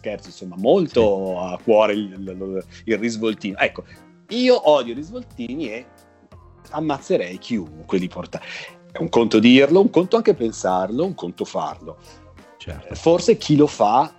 [0.02, 3.56] scherzo, insomma, molto a cuore il, il, il risvoltino.
[3.56, 3.84] Ecco,
[4.30, 5.86] io odio i risvoltini e
[6.70, 8.40] ammazzerei chiunque li porta.
[8.90, 11.98] È un conto dirlo, un conto anche pensarlo, un conto farlo.
[12.58, 12.94] Certo.
[12.96, 14.12] Forse chi lo fa,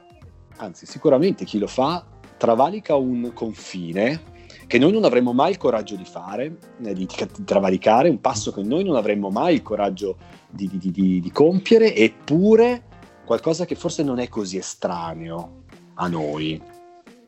[0.58, 2.06] anzi sicuramente chi lo fa,
[2.38, 4.32] travalica un confine
[4.66, 8.54] che noi non avremmo mai il coraggio di fare, eh, di, di travalicare, un passo
[8.54, 10.18] che noi non avremmo mai il coraggio
[10.50, 12.86] di, di, di compiere, eppure
[13.26, 15.63] qualcosa che forse non è così estraneo
[15.96, 16.62] a noi.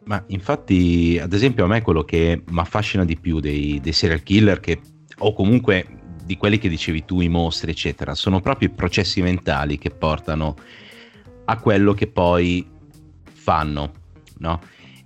[0.06, 4.22] Ma infatti, ad esempio, a me quello che mi affascina di più dei, dei serial
[4.22, 4.80] killer che,
[5.20, 5.86] o comunque
[6.24, 10.56] di quelli che dicevi tu, i mostri, eccetera, sono proprio i processi mentali che portano
[11.46, 12.68] a quello che poi
[13.24, 13.92] fanno,
[14.40, 14.60] no?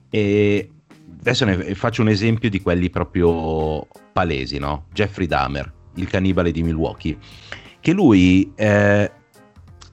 [0.10, 0.70] E
[1.20, 4.86] adesso ne faccio un esempio di quelli proprio palesi, no?
[4.93, 7.18] Jeffrey Dahmer, il cannibale di Milwaukee,
[7.80, 9.12] che lui, eh,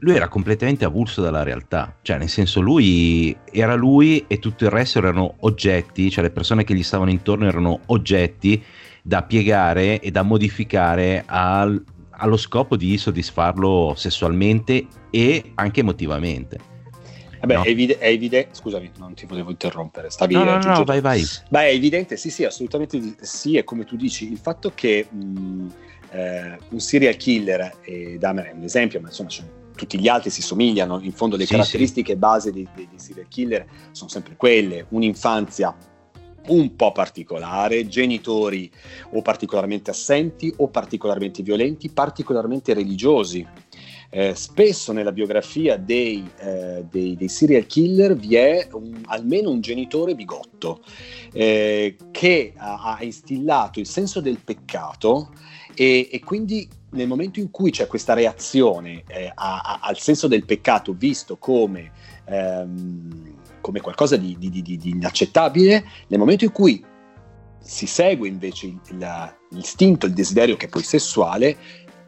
[0.07, 4.70] lui era completamente avulso dalla realtà, cioè nel senso lui era lui e tutto il
[4.70, 8.62] resto erano oggetti, cioè le persone che gli stavano intorno erano oggetti
[9.02, 16.59] da piegare e da modificare al, allo scopo di soddisfarlo sessualmente e anche emotivamente.
[17.40, 17.62] Vabbè, no.
[17.64, 21.24] è, evide- è evidente, scusami, non ti volevo interrompere, stavi no, no, no, vai, vai.
[21.48, 25.66] Beh, è evidente, sì, sì, assolutamente sì, è come tu dici, il fatto che mh,
[26.12, 29.30] eh, un serial killer, e Dahmer è un esempio, ma insomma
[29.77, 32.18] tutti gli altri si somigliano, in fondo le sì, caratteristiche sì.
[32.18, 35.77] base dei, dei, dei serial killer sono sempre quelle, un'infanzia
[36.49, 38.70] un po' particolare, genitori
[39.12, 43.47] o particolarmente assenti o particolarmente violenti, particolarmente religiosi.
[44.09, 49.61] Eh, spesso nella biografia dei, eh, dei, dei, serial killer vi è un, almeno un
[49.61, 50.81] genitore bigotto
[51.33, 55.33] eh, che ha, ha, instillato il senso del peccato
[55.74, 60.26] e, e, quindi nel momento in cui c'è questa reazione eh, a, a, al senso
[60.26, 61.92] del peccato visto come,
[62.24, 66.84] ehm, come qualcosa di, di, di, di, inaccettabile, nel momento in cui
[67.61, 71.57] si segue invece il, l'istinto, il desiderio che è poi sessuale,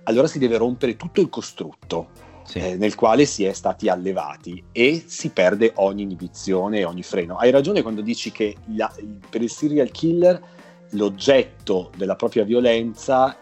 [0.05, 2.09] allora si deve rompere tutto il costrutto
[2.45, 2.59] sì.
[2.59, 7.37] eh, nel quale si è stati allevati e si perde ogni inibizione e ogni freno.
[7.37, 8.93] Hai ragione quando dici che la,
[9.29, 10.41] per il serial killer
[10.93, 13.37] l'oggetto della propria violenza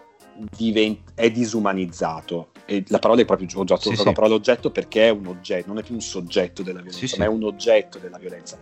[0.57, 2.51] divent- è disumanizzato.
[2.64, 5.68] E la parola è proprio ho usato sì, la parola oggetto perché è un oggetto,
[5.68, 8.59] non è più un soggetto della violenza, sì, ma è un oggetto della violenza.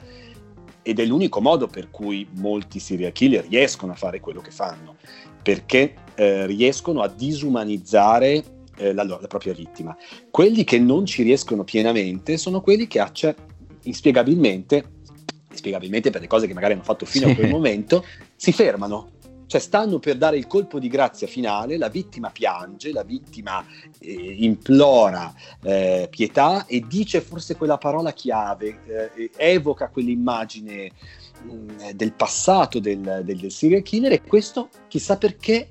[0.83, 4.97] Ed è l'unico modo per cui molti serial killer riescono a fare quello che fanno,
[5.43, 8.45] perché eh, riescono a disumanizzare
[8.77, 9.97] eh, la, la, propria vittima.
[10.31, 13.35] Quelli che non ci riescono pienamente sono quelli che accia,
[13.85, 14.85] inspiegabilmente,
[15.51, 18.05] inspiegabilmente per le cose che magari hanno fatto fino a quel momento,
[18.37, 19.13] si fermano.
[19.55, 23.65] Cioè stanno per dare il colpo di grazia finale, la vittima piange, la vittima
[24.01, 25.33] eh, implora
[25.63, 28.81] eh, pietà e dice forse quella parola chiave,
[29.15, 30.91] eh, evoca quell'immagine
[31.45, 35.69] mh, mm, del passato del, del, del serial killer e questo chissà perché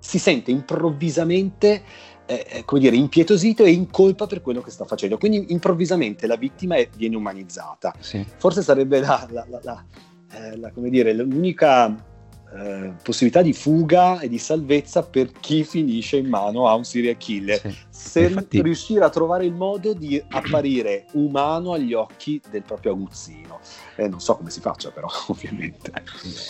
[0.00, 1.84] si sente improvvisamente
[2.26, 5.18] eh, eh, come dire, impietosito e in colpa per quello che sta facendo.
[5.18, 7.94] Quindi improvvisamente la vittima è, viene umanizzata.
[8.00, 8.26] Sì.
[8.38, 9.84] Forse sarebbe la, la, la,
[10.32, 12.07] eh, come dire, l'unica
[12.54, 17.16] eh, possibilità di fuga e di salvezza per chi finisce in mano a un serial
[17.16, 17.60] killer.
[17.60, 17.76] Sì.
[17.90, 18.62] Se Infatti...
[18.62, 23.60] riuscire a trovare il modo di apparire umano agli occhi del proprio aguzzino.
[23.96, 25.92] Eh, non so come si faccia però, ovviamente.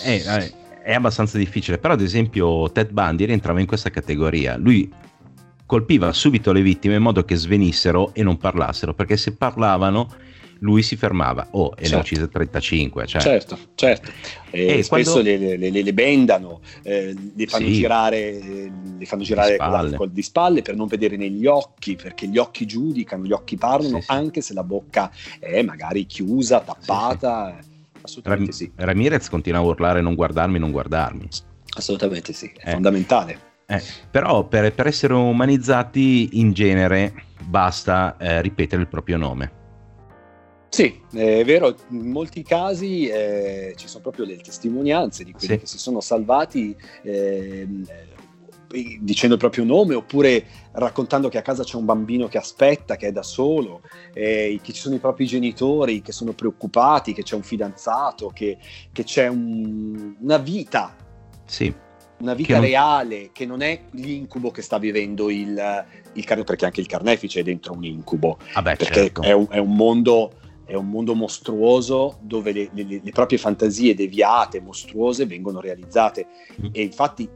[0.05, 4.57] Eh, eh è abbastanza difficile, però ad esempio Ted Bundy rientrava in questa categoria.
[4.57, 4.91] Lui
[5.67, 10.09] colpiva subito le vittime in modo che svenissero e non parlassero, perché se parlavano
[10.61, 11.49] lui si fermava.
[11.53, 11.95] Oh, e certo.
[11.95, 13.07] ne uccise 35.
[13.07, 13.21] Cioè.
[13.21, 14.11] Certo, certo.
[14.51, 15.31] E, e spesso quando...
[15.31, 17.75] le, le, le, bendano, eh, le fanno sì.
[17.75, 19.97] girare, le fanno girare di spalle.
[19.97, 24.01] Con, di spalle per non vedere negli occhi, perché gli occhi giudicano, gli occhi parlano,
[24.01, 27.59] sì, anche se la bocca è magari chiusa, tappata.
[27.61, 28.73] Sì, Assolutamente Ram- sì.
[28.75, 31.29] Ramirez continua a urlare non guardarmi, non guardarmi.
[31.77, 32.73] Assolutamente sì, è eh.
[32.73, 33.47] fondamentale.
[33.67, 37.13] Eh, però per, per, essere umanizzati in genere
[37.45, 39.58] basta eh, ripetere il proprio nome.
[40.71, 45.59] Sì, è vero, in molti casi eh, ci sono proprio delle testimonianze di quelli sì.
[45.61, 47.67] che si sono salvati eh,
[49.01, 53.09] dicendo il proprio nome oppure raccontando che a casa c'è un bambino che aspetta, che
[53.09, 53.81] è da solo,
[54.13, 58.59] eh, che ci sono i propri genitori che sono preoccupati, che c'è un fidanzato, che,
[58.93, 60.95] che c'è un, una vita.
[61.47, 61.75] Sì.
[62.21, 63.31] Una vita che reale, non...
[63.33, 65.51] che non è l'incubo che sta vivendo il,
[66.13, 68.39] il carnefice, perché anche il carnefice è dentro un incubo.
[68.53, 69.23] Ah beh, perché certo.
[69.23, 70.33] è, un, è un mondo
[70.69, 76.27] è un mondo mostruoso dove le, le, le, proprie fantasie deviate, mostruose, vengono realizzate.
[76.61, 76.69] Mm.
[76.73, 77.27] E infatti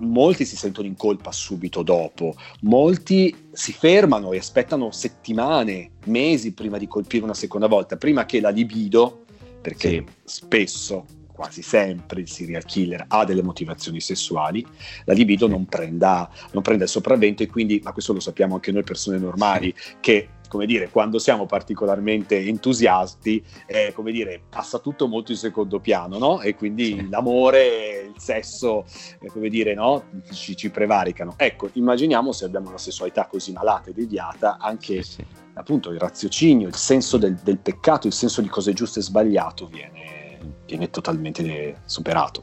[0.00, 6.76] molti si sentono in colpa subito dopo, molti si fermano e aspettano settimane, mesi prima
[6.76, 9.24] di colpire una seconda volta, prima che la libido,
[9.62, 10.04] perché sì.
[10.24, 14.64] spesso quasi sempre il serial killer ha delle motivazioni sessuali,
[15.04, 18.70] la libido non prenda, non prenda il sopravvento e quindi, ma questo lo sappiamo anche
[18.70, 25.08] noi persone normali, che come dire, quando siamo particolarmente entusiasti, eh, come dire, passa tutto
[25.08, 26.42] molto in secondo piano, no?
[26.42, 28.84] E quindi l'amore, il sesso,
[29.18, 30.04] eh, come dire, no?
[30.30, 31.36] Ci, ci, prevaricano.
[31.38, 35.26] Ecco, immaginiamo se abbiamo una sessualità così malata e deviata, anche sì, sì.
[35.54, 39.02] appunto il raziocinio, il senso del, del, peccato, il senso di cosa è giusto e
[39.02, 42.42] sbagliato viene, viene totalmente superato.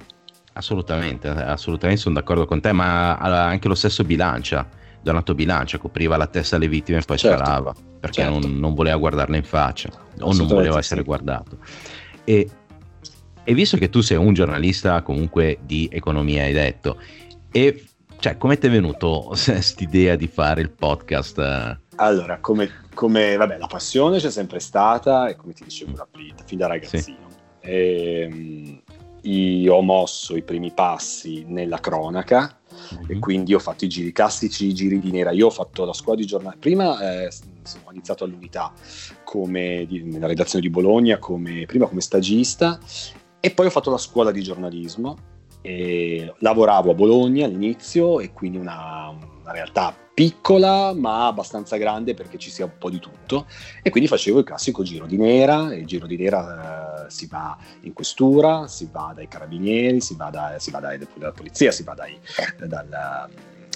[0.54, 4.68] Assolutamente, assolutamente sono d'accordo con te, ma anche lo stesso Bilancia,
[5.00, 8.40] Donato Bilancia copriva la testa alle vittime e poi certo, sparava perché certo.
[8.40, 9.90] non, non, voleva guardarle in faccia
[10.22, 11.58] o non voleva essere guardato.
[12.24, 12.50] E,
[13.44, 16.98] e, visto che tu sei un giornalista comunque di economia, hai detto,
[17.52, 17.84] e
[18.20, 21.78] cioè, come ti è venuto questa idea di fare il podcast?
[21.96, 26.08] Allora, come, come, vabbè, la passione c'è sempre stata e come ti dicevo da,
[26.46, 27.02] fin da ragazzino.
[27.02, 27.16] Sì.
[27.62, 28.82] E, ehm,
[29.24, 32.58] io ho mosso i primi passi nella cronaca
[32.94, 33.04] mm-hmm.
[33.10, 35.32] e quindi ho fatto i giri classici, i giri di nera.
[35.32, 36.58] Io ho fatto la scuola di giornale.
[36.58, 37.32] Prima eh,
[37.84, 38.74] ho iniziato all'unità
[39.24, 42.80] come di, nella redazione di Bologna, come, prima come stagista
[43.40, 45.18] e poi ho fatto la scuola di giornalismo.
[46.40, 52.50] lavoravo a Bologna all'inizio e quindi una, una realtà piccola ma abbastanza grande perché ci
[52.50, 53.46] sia un po' di tutto
[53.82, 57.58] e quindi facevo il classico giro di nera il giro di nera eh, si va
[57.82, 61.84] in questura, si va dai carabinieri, si va, da, si va dai, dalla polizia, si
[61.84, 62.20] va dai,
[62.68, 63.30] dal,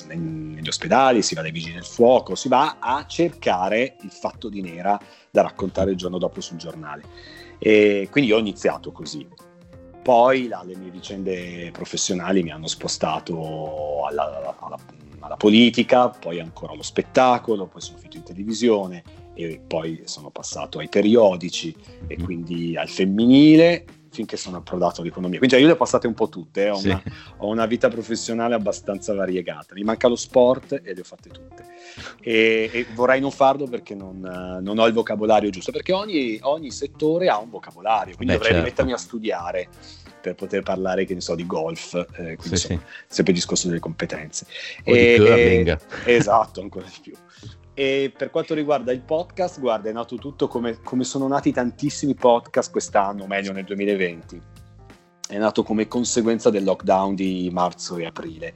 [0.08, 4.62] negli ospedali, si va dai vigili del fuoco, si va a cercare il fatto di
[4.62, 5.00] nera
[5.32, 7.04] da raccontare il giorno dopo sul giornale.
[7.58, 9.28] E quindi ho iniziato così.
[10.02, 14.78] Poi la, le mie vicende professionali mi hanno spostato alla, alla,
[15.20, 20.80] alla politica, poi ancora allo spettacolo, poi sono finito in televisione e poi sono passato
[20.80, 21.76] ai periodici
[22.08, 25.40] e quindi al femminile finché sono approdato all'economia.
[25.40, 26.70] Quindi cioè, io le ho passate un po' tutte, eh.
[26.70, 26.90] ho, sì.
[26.90, 27.04] una,
[27.38, 31.66] ho, una, vita professionale abbastanza variegata, mi manca lo sport e le ho fatte tutte.
[32.22, 34.20] E, e vorrei non farlo perché non,
[34.62, 38.54] non, ho il vocabolario giusto, perché ogni, ogni, settore ha un vocabolario, quindi Beh, dovrei
[38.54, 38.64] certo.
[38.64, 39.68] rimettermi a studiare
[40.22, 43.06] per poter parlare, che ne so, di golf, eh, quindi sì, insomma, sì.
[43.08, 44.46] sempre il discorso delle competenze.
[44.86, 47.14] O e, di esatto, ancora di più.
[47.76, 52.14] E per quanto riguarda il podcast, guarda, è nato tutto come, come sono nati tantissimi
[52.14, 54.42] podcast quest'anno, meglio nel 2020.
[55.28, 58.54] È nato come conseguenza del lockdown di marzo e aprile.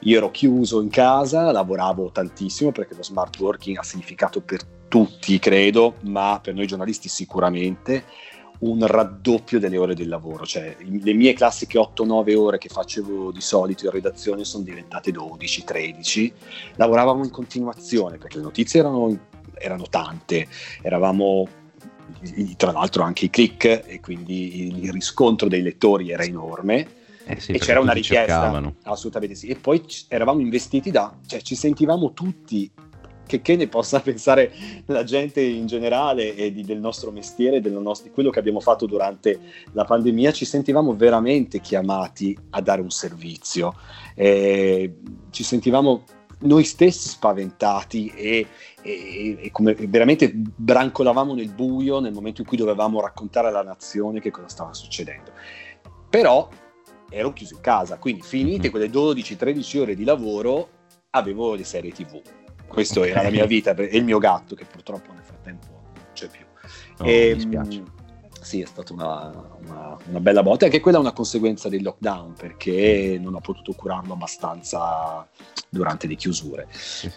[0.00, 5.38] Io ero chiuso in casa, lavoravo tantissimo perché lo smart working ha significato per tutti,
[5.38, 8.04] credo, ma per noi giornalisti sicuramente
[8.60, 13.40] un raddoppio delle ore del lavoro, cioè le mie classiche 8-9 ore che facevo di
[13.40, 16.32] solito in redazione sono diventate 12-13,
[16.76, 19.16] lavoravamo in continuazione perché le notizie erano,
[19.54, 20.48] erano tante,
[20.82, 21.46] eravamo
[22.56, 26.96] tra l'altro anche i click e quindi il riscontro dei lettori era enorme.
[27.30, 28.76] Eh sì, e c'era una richiesta, cercavano.
[28.84, 29.48] assolutamente sì.
[29.48, 32.70] E poi eravamo investiti da, cioè ci sentivamo tutti
[33.28, 34.52] che, che, ne possa pensare
[34.86, 38.58] la gente in generale e di, del nostro mestiere, del nostro, di quello che abbiamo
[38.58, 39.38] fatto durante
[39.72, 43.74] la pandemia, ci sentivamo veramente chiamati a dare un servizio.
[44.14, 44.96] Eh,
[45.30, 46.02] ci sentivamo
[46.40, 48.46] noi stessi spaventati e,
[48.82, 54.20] e, e, come veramente brancolavamo nel buio nel momento in cui dovevamo raccontare alla nazione
[54.20, 55.32] che cosa stava succedendo.
[56.08, 56.48] Però
[57.10, 58.70] ero chiuso in casa, quindi finite mm-hmm.
[58.70, 60.68] quelle 12-13 ore di lavoro
[61.10, 62.20] avevo le serie tv
[62.68, 66.28] questa era la mia vita e il mio gatto che purtroppo nel frattempo non c'è
[66.28, 66.44] più.
[66.98, 67.82] No, e, mi ehm, dispiace.
[68.40, 70.66] Sì, è stata una, una, una, bella botta.
[70.66, 75.26] Anche quella è una conseguenza del lockdown perché non ho potuto curarlo abbastanza
[75.68, 76.68] durante le chiusure.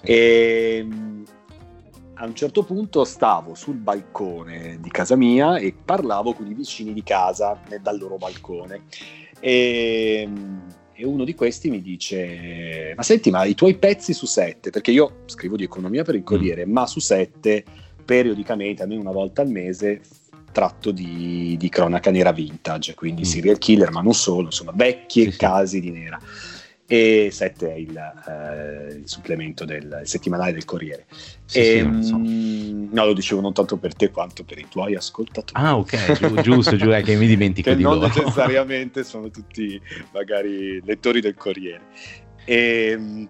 [0.01, 1.23] E, ehm,
[2.15, 6.93] a un certo punto stavo sul balcone di casa mia e parlavo con i vicini
[6.93, 8.83] di casa dal loro balcone.
[9.39, 10.29] E
[11.01, 14.91] e uno di questi mi dice ma senti ma i tuoi pezzi su sette perché
[14.91, 16.71] io scrivo di economia per il Corriere mm.
[16.71, 17.63] ma su sette
[18.05, 20.01] periodicamente almeno una volta al mese
[20.51, 23.25] tratto di, di cronaca nera vintage quindi mm.
[23.25, 25.81] serial killer ma non solo insomma vecchi sì, casi sì.
[25.81, 26.19] di nera
[26.91, 31.05] e 7 è il, eh, il supplemento del settimanale del Corriere.
[31.45, 32.17] Sì, e, sì, so.
[32.17, 35.63] No, lo dicevo non tanto per te quanto per i tuoi ascoltatori.
[35.63, 38.07] Ah, ok, Gi- giusto, giusto, è che mi dimentico che di non loro.
[38.07, 39.79] necessariamente sono tutti
[40.11, 41.79] magari lettori del Corriere.
[42.43, 43.27] E,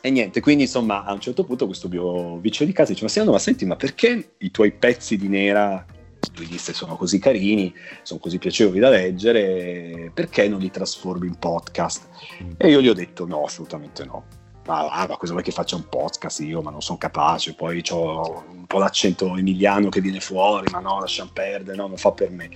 [0.00, 3.10] e niente, quindi insomma a un certo punto questo mio vicino di casa dice ma
[3.10, 5.86] Siano, ma senti ma perché i tuoi pezzi di nera
[6.32, 12.08] disse sono così carini, sono così piacevoli da leggere, perché non li trasformi in podcast?
[12.42, 12.50] Mm.
[12.56, 14.24] E io gli ho detto no, assolutamente no.
[14.66, 16.60] Ma, ah, ma cosa vuoi che faccia un podcast io?
[16.60, 20.98] Ma non sono capace, poi ho un po' l'accento emiliano che viene fuori, ma no,
[20.98, 22.50] lasciamo perdere, no, non fa per me.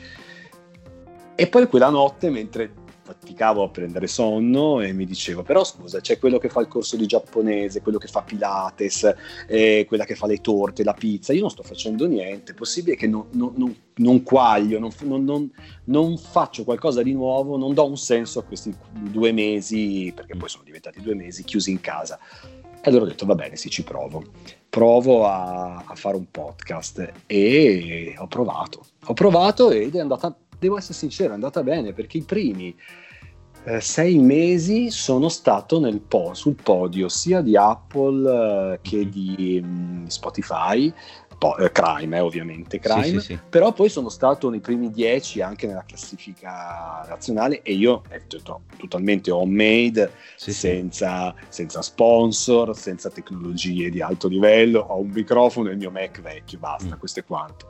[1.37, 2.73] E poi quella notte, mentre
[3.15, 6.97] faticavo a prendere sonno e mi dicevo però scusa c'è quello che fa il corso
[6.97, 9.15] di giapponese, quello che fa Pilates,
[9.49, 12.97] eh, quella che fa le torte, la pizza, io non sto facendo niente, è possibile
[12.97, 18.39] che non, non, non, non quaglio, non, faccio qualcosa di nuovo, non do un senso
[18.39, 22.19] a questi due mesi, perché poi sono diventati due mesi chiusi in casa.
[22.83, 24.23] E allora ho detto va bene, sì, ci provo.
[24.71, 28.87] Provo a, a fare un podcast e ho provato.
[29.07, 32.77] Ho provato ed è andata devo essere sincero, è andata bene perché i primi
[33.65, 39.09] eh, sei mesi sono stato po- sul podio sia di Apple eh, che mm-hmm.
[39.09, 40.95] di mh, mm, Spotify
[41.41, 43.39] po- eh, crime, eh, ovviamente, crime, sì, sì, sì.
[43.49, 48.63] però poi sono stato nei primi dieci anche nella classifica nazionale e io è tutto,
[48.77, 55.79] totalmente homemade, senza, senza, sponsor, senza tecnologie di alto livello, ho un microfono e il
[55.79, 56.99] mio Mac vecchio, basta, mm.
[56.99, 57.69] questo è quanto.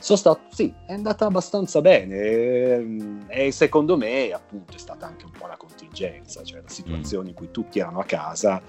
[0.00, 5.26] Sono stato, sì, è andata abbastanza bene ehm, e secondo me appunto è stata anche
[5.26, 7.28] un po' la contingenza, cioè la situazione mm.
[7.28, 8.62] in cui tutti erano a casa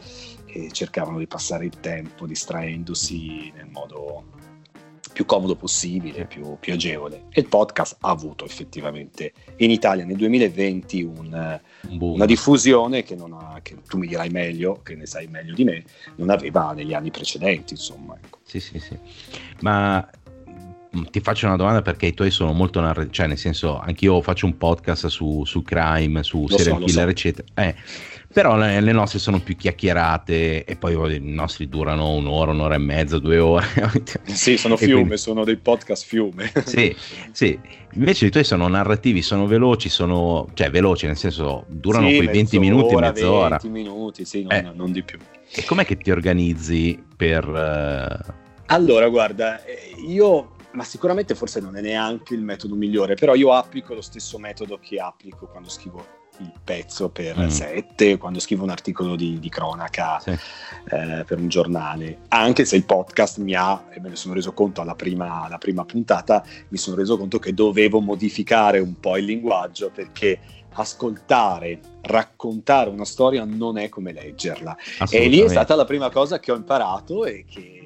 [0.45, 4.39] e cercavano di passare il tempo distraendosi nel modo
[5.11, 7.25] più comodo possibile, più, più, agevole.
[7.31, 11.59] E il podcast ha avuto effettivamente in Italia nel 2020 un,
[11.99, 15.83] una diffusione che, ha, che, tu mi dirai meglio, che ne sai meglio di me,
[16.15, 18.17] non aveva negli anni precedenti, insomma.
[18.21, 18.39] Ecco.
[18.43, 18.97] Sì, sì, sì.
[19.59, 20.07] Ma
[21.09, 24.45] ti faccio una domanda perché i tuoi sono molto narrativi, cioè nel senso anch'io faccio
[24.45, 27.09] un podcast su, su crime, su lo serial so, killer, so.
[27.09, 27.47] eccetera.
[27.55, 27.75] Eh,
[28.33, 32.77] però le, le, nostre sono più chiacchierate e poi i nostri durano un'ora, un'ora e
[32.77, 33.65] mezza, due ore.
[34.23, 35.17] sì, sono fiume, quindi...
[35.17, 36.51] sono dei podcast fiume.
[36.65, 36.93] sì,
[37.31, 37.57] sì,
[37.93, 42.27] invece i tuoi sono narrativi, sono veloci, sono, cioè veloci nel senso durano sì, quei
[42.27, 43.59] 20 minuti, mezz'ora.
[43.61, 44.71] 20 minuti, sì, non, eh.
[44.73, 45.17] non di più.
[45.53, 47.47] E com'è che ti organizzi per...
[47.47, 48.33] Uh...
[48.67, 53.53] Allora, guarda, eh, io ma sicuramente forse non è neanche il metodo migliore, però io
[53.53, 57.47] applico lo stesso metodo che applico quando scrivo il pezzo per mm.
[57.47, 60.31] 7, quando scrivo un articolo di, di cronaca sì.
[60.31, 64.53] eh, per un giornale, anche se il podcast mi ha, e me ne sono reso
[64.53, 69.17] conto alla prima, alla prima puntata, mi sono reso conto che dovevo modificare un po'
[69.17, 70.39] il linguaggio perché
[70.73, 74.77] ascoltare, raccontare una storia non è come leggerla.
[75.09, 77.80] E lì è stata la prima cosa che ho imparato e che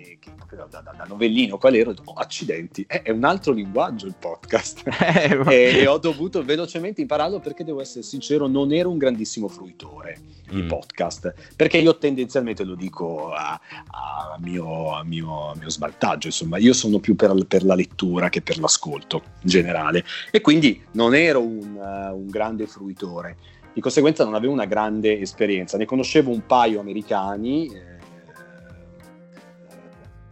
[0.56, 4.84] da, da, da, novellino qual ero, oh, accidenti, è, è, un altro linguaggio il podcast
[4.88, 9.48] eh, e, e, ho dovuto velocemente impararlo perché devo essere sincero, non ero un grandissimo
[9.48, 10.20] fruitore
[10.52, 10.56] mm.
[10.56, 13.60] di podcast, perché io tendenzialmente lo dico a,
[13.92, 18.30] a, mio, a, mio, a mio, sbaltaggio, insomma, io sono più per, per, la lettura
[18.30, 23.38] che per l'ascolto in generale e quindi non ero un, uh, un grande fruitore.
[23.74, 27.95] Di conseguenza non avevo una grande esperienza, ne conoscevo un paio americani, eh,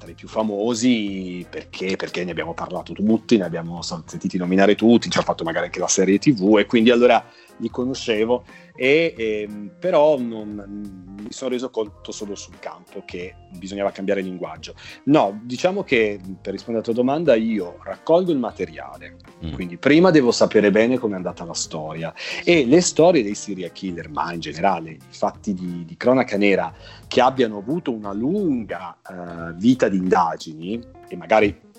[0.03, 5.09] tra i più famosi perché, perché ne abbiamo parlato tutti, ne abbiamo sentiti nominare tutti,
[5.09, 7.25] ci ha fatto magari anche la serie tv e quindi allora
[7.57, 8.43] li conoscevo,
[8.75, 14.76] e, ehm, però non, mi sono reso conto solo sul campo che bisognava cambiare linguaggio.
[15.05, 19.53] No, diciamo che per rispondere alla tua domanda io raccolgo il materiale, mm.
[19.53, 22.13] quindi prima devo sapere bene come è andata la storia
[22.43, 26.74] e le storie dei serial killer, ma in generale i fatti di, di cronaca nera
[27.07, 31.71] che abbiano avuto una lunga uh, vita di indagini e magari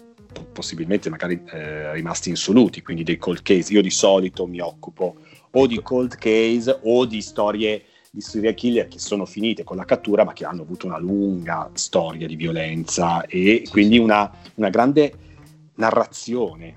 [0.53, 3.72] possibilmente magari eh, rimasti insoluti, quindi dei cold case.
[3.72, 5.16] Io di solito mi occupo
[5.51, 7.84] o di cold case o di storie
[8.14, 11.68] di serial killer che sono finite con la cattura ma che hanno avuto una lunga
[11.72, 15.12] storia di violenza e quindi una, una grande
[15.74, 16.76] narrazione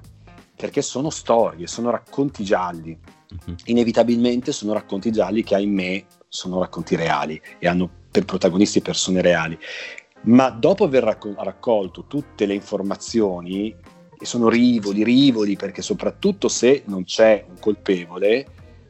[0.56, 2.98] perché sono storie, sono racconti gialli.
[3.30, 3.56] Uh-huh.
[3.66, 9.56] Inevitabilmente sono racconti gialli che ahimè sono racconti reali e hanno per protagonisti persone reali.
[10.24, 13.76] Ma dopo aver racco- raccolto tutte le informazioni,
[14.20, 18.48] e sono rivoli, rivoli, perché soprattutto se non c'è un colpevole,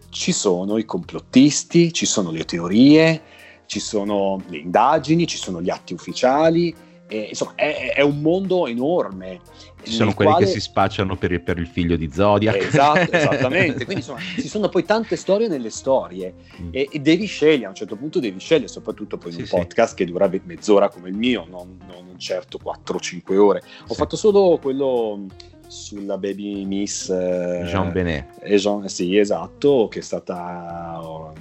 [0.09, 3.21] ci sono i complottisti, ci sono le teorie,
[3.65, 6.73] ci sono le indagini, ci sono gli atti ufficiali.
[7.09, 9.39] E, insomma, è, è, un mondo enorme.
[9.81, 10.45] Ci sono quelli quale...
[10.45, 12.57] che si spacciano per, per, il figlio di Zodiac.
[12.57, 13.85] Esatto, esattamente.
[13.85, 16.69] Quindi insomma, ci sono poi tante storie nelle storie mm.
[16.71, 19.61] e, e, devi scegliere, a un certo punto devi scegliere, soprattutto poi in sì, un
[19.61, 19.95] podcast sì.
[19.95, 23.61] che dura mezz'ora come il mio, non, non certo 4-5 ore.
[23.83, 23.95] Ho sì.
[23.95, 25.27] fatto solo quello
[25.68, 28.43] sulla Baby Miss eh, Jean Benet.
[28.55, 30.99] Jean, sì, esatto, che è stata...
[31.01, 31.34] Ho,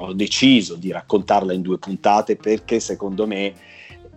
[0.00, 3.52] ho deciso di raccontarla in due puntate perché secondo me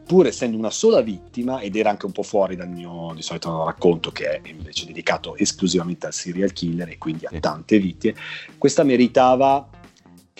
[0.05, 3.63] pur essendo una sola vittima, ed era anche un po' fuori dal mio di solito
[3.63, 8.15] racconto che è invece dedicato esclusivamente al serial killer e quindi a tante vittime,
[8.57, 9.69] questa meritava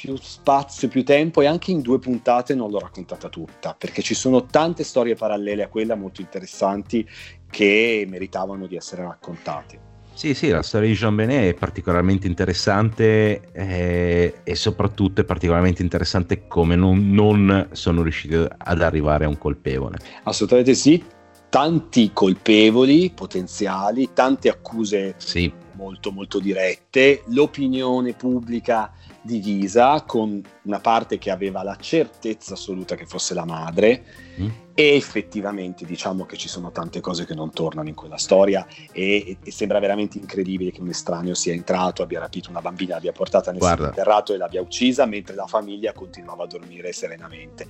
[0.01, 4.15] più spazio, più tempo e anche in due puntate non l'ho raccontata tutta, perché ci
[4.15, 7.07] sono tante storie parallele a quella molto interessanti
[7.47, 9.89] che meritavano di essere raccontate.
[10.13, 15.83] Sì, sì, la storia di Jean Benet è particolarmente interessante eh, e soprattutto è particolarmente
[15.83, 19.97] interessante come non, non, sono riusciti ad arrivare a un colpevole.
[20.23, 21.03] Assolutamente sì,
[21.47, 31.17] tanti colpevoli potenziali, tante accuse sì molto molto dirette, l'opinione pubblica divisa con una parte
[31.17, 34.03] che aveva la certezza assoluta che fosse la madre
[34.39, 34.49] mm.
[34.75, 39.37] e effettivamente diciamo che ci sono tante cose che non tornano in quella storia e,
[39.43, 43.51] e, sembra veramente incredibile che un estraneo sia entrato, abbia rapito una bambina, l'abbia portata
[43.51, 47.67] nel terrato e l'abbia uccisa mentre la famiglia continuava a dormire serenamente.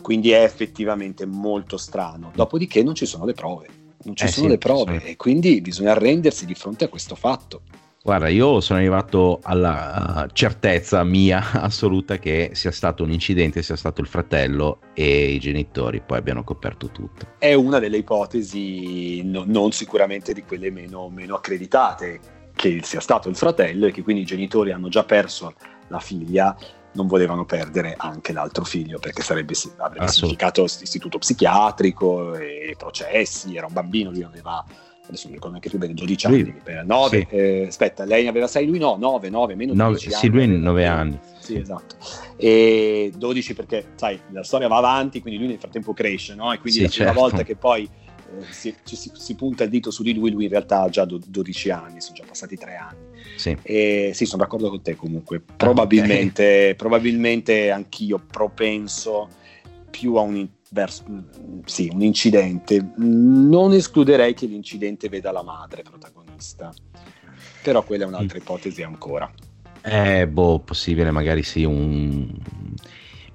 [0.00, 2.30] Quindi è effettivamente molto strano.
[2.34, 3.66] Dopodiché non ci sono le prove,
[4.04, 5.10] non ci eh sono sì, le prove sono...
[5.10, 7.62] e quindi bisogna arrendersi di fronte a questo fatto.
[8.00, 13.76] Guarda, io sono arrivato alla uh, certezza mia assoluta che sia stato un incidente, sia
[13.76, 17.26] stato il fratello e i genitori poi abbiano coperto tutto.
[17.38, 22.20] È una delle ipotesi, no, non sicuramente di quelle meno, meno accreditate,
[22.54, 25.54] che sia stato il fratello e che quindi i genitori hanno già perso
[25.88, 26.56] la figlia
[26.98, 33.66] non volevano perdere anche l'altro figlio perché sarebbe, avrebbe significato istituto psichiatrico e processi, era
[33.66, 34.64] un bambino, lui aveva
[35.08, 37.34] adesso non mi ricordo neanche più bene, 12 anni, lui, per 9, sì.
[37.34, 40.46] eh, aspetta, lei ne aveva 6, lui no, 9, 9, meno di 10 Sì, lui
[40.46, 41.18] 9 anni.
[41.38, 41.96] Sì, esatto.
[42.36, 46.52] E 12 perché, sai, la storia va avanti, quindi lui nel frattempo cresce, no?
[46.52, 47.20] E quindi sì, la prima certo.
[47.20, 50.44] volta che poi eh, si, ci, si, si, punta il dito su di lui, lui
[50.44, 53.07] in realtà ha già do, 12 anni, sono già passati 3 anni.
[53.38, 53.56] Sì.
[53.62, 55.40] E sì, sono d'accordo con te comunque.
[55.40, 56.74] Probabilmente, okay.
[56.74, 59.28] probabilmente anch'io propenso
[59.88, 61.04] più a un, verso,
[61.64, 62.92] sì, un incidente.
[62.96, 66.74] Non escluderei che l'incidente veda la madre protagonista,
[67.62, 68.42] però quella è un'altra mm.
[68.42, 69.32] ipotesi ancora.
[69.82, 72.36] Eh, boh, possibile, magari sì, un...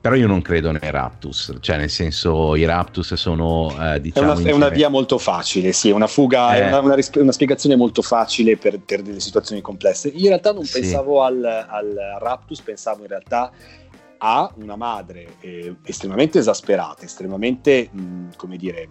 [0.03, 4.33] Però io non credo nei Raptus, cioè nel senso i Raptus sono, eh, diciamo...
[4.33, 6.59] È una, è una, via molto facile, sì, è una fuga, eh.
[6.59, 10.09] è una, una, una, spiegazione molto facile per, per, delle situazioni complesse.
[10.09, 10.81] Io in realtà non sì.
[10.81, 13.49] pensavo al, al Raptus, pensavo in realtà
[14.17, 18.89] ha una madre eh, estremamente esasperata, estremamente, mh, come dire,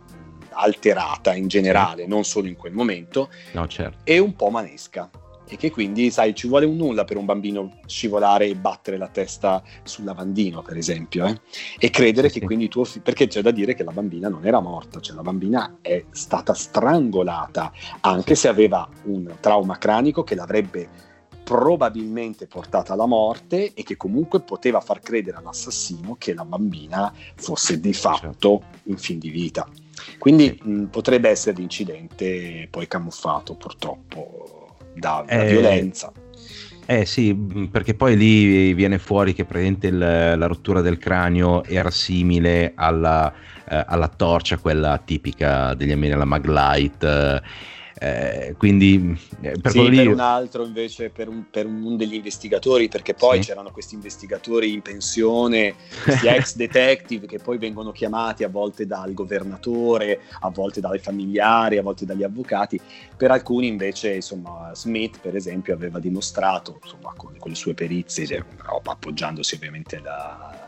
[0.52, 3.98] alterata in generale, non solo in quel momento, no, certo.
[4.04, 5.10] e un po' manesca.
[5.52, 9.08] E che quindi, sai, ci vuole un nulla per un bambino scivolare e battere la
[9.08, 11.38] testa sul lavandino, per esempio, eh?
[11.78, 13.04] e credere sì, che quindi tuo figlio.
[13.04, 16.54] Perché c'è da dire che la bambina non era morta, cioè la bambina è stata
[16.54, 20.88] strangolata, anche se aveva un trauma cranico che l'avrebbe
[21.44, 27.78] probabilmente portata alla morte e che comunque poteva far credere all'assassino che la bambina fosse
[27.78, 29.68] di fatto in fin di vita.
[30.16, 34.61] Quindi mh, potrebbe essere l'incidente poi camuffato purtroppo
[34.94, 36.12] da, da eh, violenza.
[36.84, 37.34] Eh sì,
[37.70, 43.32] perché poi lì viene fuori che praticamente il, la rottura del cranio era simile alla,
[43.68, 47.36] eh, alla torcia, quella tipica degli americani, la Maglite.
[47.36, 47.42] Eh,
[48.02, 52.88] eh, quindi eh, per, sì, per un altro invece per, un, per uno degli investigatori
[52.88, 53.50] perché poi sì.
[53.50, 59.14] c'erano questi investigatori in pensione questi ex detective che poi vengono chiamati a volte dal
[59.14, 62.80] governatore a volte dai familiari a volte dagli avvocati
[63.16, 68.26] per alcuni invece insomma Smith per esempio aveva dimostrato insomma con, con le sue perizie
[68.26, 68.42] sì.
[68.82, 70.61] appoggiandosi ovviamente da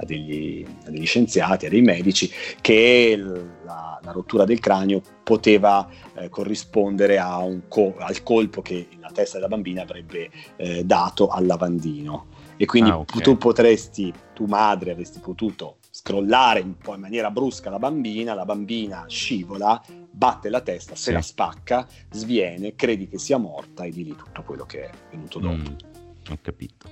[0.00, 2.30] a degli, a degli, scienziati, a dei medici,
[2.60, 7.20] che la, la rottura del cranio poteva eh, corrispondere
[7.68, 12.26] co- al colpo che la testa della bambina avrebbe eh, dato al lavandino.
[12.56, 13.22] E quindi ah, okay.
[13.22, 18.44] tu potresti, tu madre, avresti potuto scrollare un po' in maniera brusca la bambina, la
[18.44, 21.12] bambina scivola, batte la testa, se sì.
[21.12, 25.38] la spacca, sviene, credi che sia morta e di lì tutto quello che è venuto
[25.38, 25.70] dopo.
[25.70, 26.88] Mm, ho capito.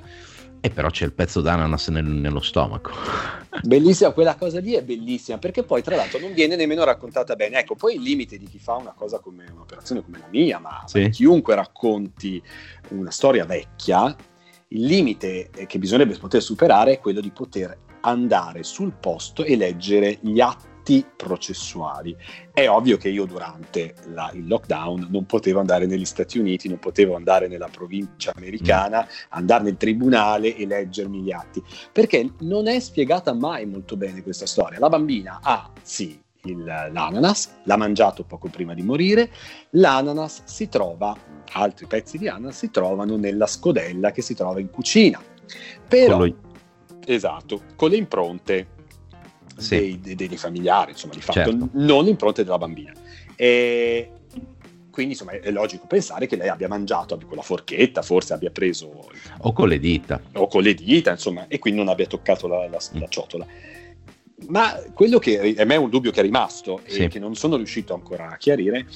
[0.61, 2.91] E però c'è il pezzo d'ananas nel, nello stomaco.
[3.63, 7.59] Bellissima, quella cosa lì è bellissima, perché poi tra l'altro non viene nemmeno raccontata bene.
[7.59, 10.83] Ecco, poi il limite di chi fa una cosa come un'operazione come la mia, ma,
[10.87, 11.03] sì.
[11.03, 12.43] ma chiunque racconti
[12.89, 14.15] una storia vecchia,
[14.69, 20.19] il limite che bisognerebbe poter superare è quello di poter andare sul posto e leggere
[20.21, 22.17] gli atti atti processuali.
[22.53, 26.79] È ovvio che io durante la, il lockdown non potevo andare negli Stati Uniti, non
[26.79, 31.63] potevo andare nella provincia americana, andare nel tribunale e leggermi gli atti,
[31.93, 34.79] perché non è spiegata mai molto bene questa storia.
[34.79, 39.31] La bambina ha, sì, il, l'ananas, l'ha mangiato poco prima di morire,
[39.71, 41.17] l'ananas si trova,
[41.53, 45.21] altri pezzi di ananas si trovano nella scodella che si trova in cucina.
[45.87, 46.27] Però,
[47.05, 48.77] esatto, con le impronte
[49.59, 49.99] sì.
[50.01, 51.69] dei, dei, familiari, insomma, di fatto certo.
[51.73, 52.93] non impronte della bambina.
[53.37, 54.11] E
[54.91, 59.09] quindi insomma è logico pensare che lei abbia mangiato con la forchetta, forse abbia preso...
[59.43, 60.21] O con le dita.
[60.33, 63.47] O con le dita, insomma, e quindi non abbia toccato la, la, la ciotola.
[64.49, 67.05] Ma quello che a me è un dubbio che è rimasto sì.
[67.05, 68.87] e che non sono riuscito ancora a chiarire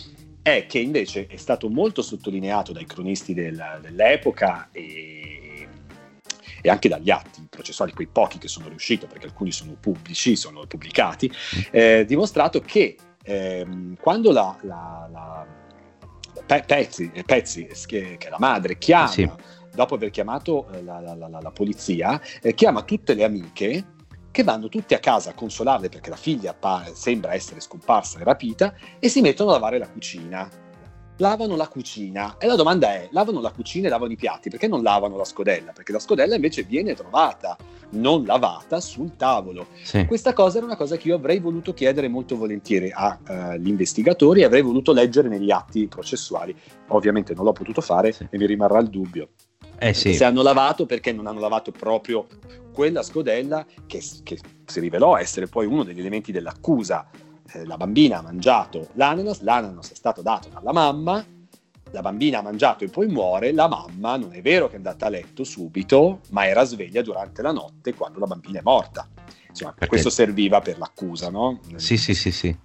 [0.42, 5.41] è che invece è stato molto sottolineato dai cronisti del, dell'epoca e
[6.62, 10.64] e anche dagli atti processuali, quei pochi che sono riusciti, perché alcuni sono pubblici, sono
[10.66, 11.60] pubblicati, mm.
[11.70, 15.46] eh, dimostrato che ehm, quando la, la, la
[16.46, 19.30] Pe- Pezzi, Pezzi che, che, è la madre, chiama, sì.
[19.74, 23.84] dopo aver chiamato eh, la, la, la, la polizia, eh, chiama tutte le amiche
[24.30, 28.24] che vanno tutte a casa a consolarle perché la figlia pa- sembra essere scomparsa e
[28.24, 30.48] rapita e si mettono a lavare la cucina.
[31.18, 34.66] Lavano la cucina e la domanda è, lavano la cucina e lavano i piatti, perché
[34.66, 35.72] non lavano la scodella?
[35.72, 37.56] Perché la scodella invece viene trovata
[37.90, 39.66] non lavata sul tavolo.
[39.82, 40.04] Sì.
[40.06, 44.40] Questa cosa era una cosa che io avrei voluto chiedere molto volentieri agli uh, investigatori
[44.40, 46.54] e avrei voluto leggere negli atti processuali.
[46.88, 48.26] Ovviamente non l'ho potuto fare sì.
[48.30, 49.28] e mi rimarrà il dubbio.
[49.78, 50.14] Eh sì.
[50.14, 52.26] Se hanno lavato perché non hanno lavato proprio
[52.72, 57.08] quella scodella che, che si rivelò essere poi uno degli elementi dell'accusa.
[57.52, 61.24] Eh, la bambina ha mangiato l'ananas, l'ananas è stato dato dalla mamma,
[61.90, 65.06] la bambina ha mangiato e poi muore, la mamma non è vero che è andata
[65.06, 69.06] a letto subito, ma era sveglia durante la notte quando la bambina è morta.
[69.48, 69.88] Insomma, Perché...
[69.88, 71.60] questo serviva per l'accusa, no?
[71.76, 72.56] Sì, sì, sì, sì.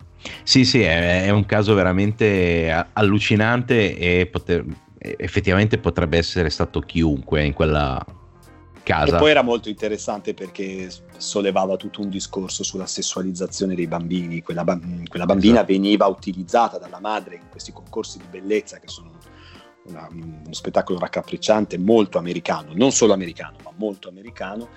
[0.43, 4.65] Sì, sì, è, è un caso veramente allucinante e poter,
[4.97, 8.03] effettivamente potrebbe essere stato chiunque in quella
[8.87, 9.15] casa.
[9.15, 14.41] E poi era molto interessante perché sollevava tutto un discorso sulla sessualizzazione dei bambini.
[14.41, 15.73] Quella, ba- quella bambina esatto.
[15.73, 19.11] veniva utilizzata dalla madre in questi concorsi di bellezza che sono
[19.87, 24.67] una, uno spettacolo raccapricciante molto americano, non solo americano, ma molto americano,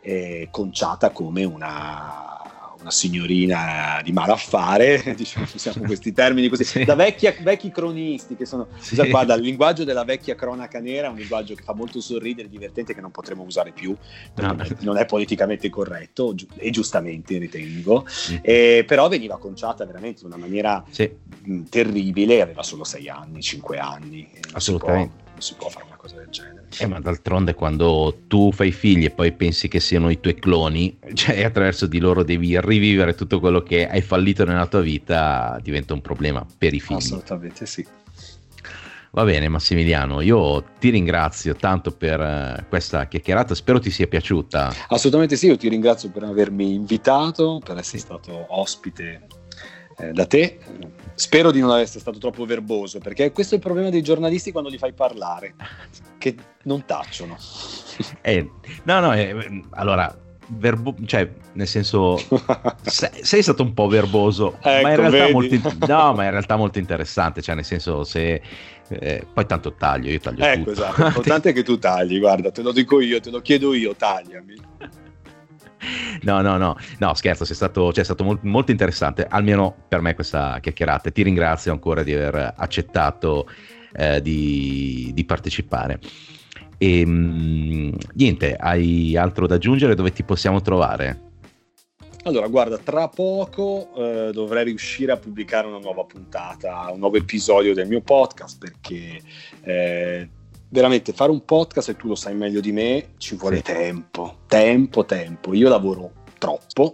[0.00, 2.37] eh, conciata come una
[2.80, 6.84] una signorina di malaffare, diciamo, usiamo questi termini così, sì.
[6.84, 8.96] da vecchia, vecchi cronisti che sono, sì.
[9.08, 12.94] guarda, il linguaggio della vecchia cronaca nera è un linguaggio che fa molto sorridere, divertente,
[12.94, 13.94] che non potremo usare più,
[14.36, 14.56] no.
[14.80, 18.36] non è politicamente corretto, e giustamente ritengo, mm.
[18.42, 21.10] eh, però veniva conciata veramente in una maniera sì.
[21.68, 24.28] terribile, aveva solo sei anni, cinque anni.
[24.52, 26.68] Assolutamente non si può fare una cosa del genere.
[26.78, 30.96] Eh, ma d'altronde quando tu fai figli e poi pensi che siano i tuoi cloni,
[31.12, 35.92] cioè attraverso di loro devi rivivere tutto quello che hai fallito nella tua vita, diventa
[35.92, 36.96] un problema per i figli.
[36.96, 37.86] Assolutamente sì.
[39.10, 44.72] Va bene Massimiliano, io ti ringrazio tanto per uh, questa chiacchierata, spero ti sia piaciuta.
[44.88, 49.26] Assolutamente sì, io ti ringrazio per avermi invitato, per essere stato ospite
[49.98, 50.58] eh, da te.
[51.14, 54.70] Spero di non essere stato troppo verboso, perché questo è il problema dei giornalisti quando
[54.70, 55.54] li fai parlare,
[56.16, 57.36] che non tacciono.
[58.20, 58.48] Eh,
[58.84, 60.16] no, no, eh, allora,
[60.46, 62.16] verbo- cioè, nel senso,
[62.82, 66.54] sei, sei, stato un po' verboso, ecco, ma, in realtà molto, no, ma in realtà
[66.54, 68.40] molto interessante, cioè, nel senso, se...
[68.90, 70.70] Eh, poi tanto taglio, io taglio ecco, tutto.
[70.70, 73.94] esatto, l'importante è che tu tagli, guarda, te lo dico io, te lo chiedo io,
[73.94, 74.54] tagliami.
[76.22, 80.00] No, no, no, no, scherzo, sei stato, cioè, è stato molto, molto interessante, almeno per
[80.00, 81.10] me questa chiacchierata.
[81.10, 83.48] Ti ringrazio ancora di aver accettato
[83.92, 86.00] eh, di, di, partecipare.
[86.76, 89.94] E ehm, mh, niente, hai altro da aggiungere?
[89.94, 91.26] Dove ti possiamo trovare?
[92.24, 97.72] Allora, guarda, tra poco eh, dovrei riuscire a pubblicare una nuova puntata, un nuovo episodio
[97.74, 99.20] del mio podcast perché
[99.62, 100.28] eh,
[100.68, 103.62] veramente fare un podcast, e tu lo sai meglio di me, ci vuole sì.
[103.62, 105.54] tempo, tempo, tempo.
[105.54, 106.92] Io lavoro troppo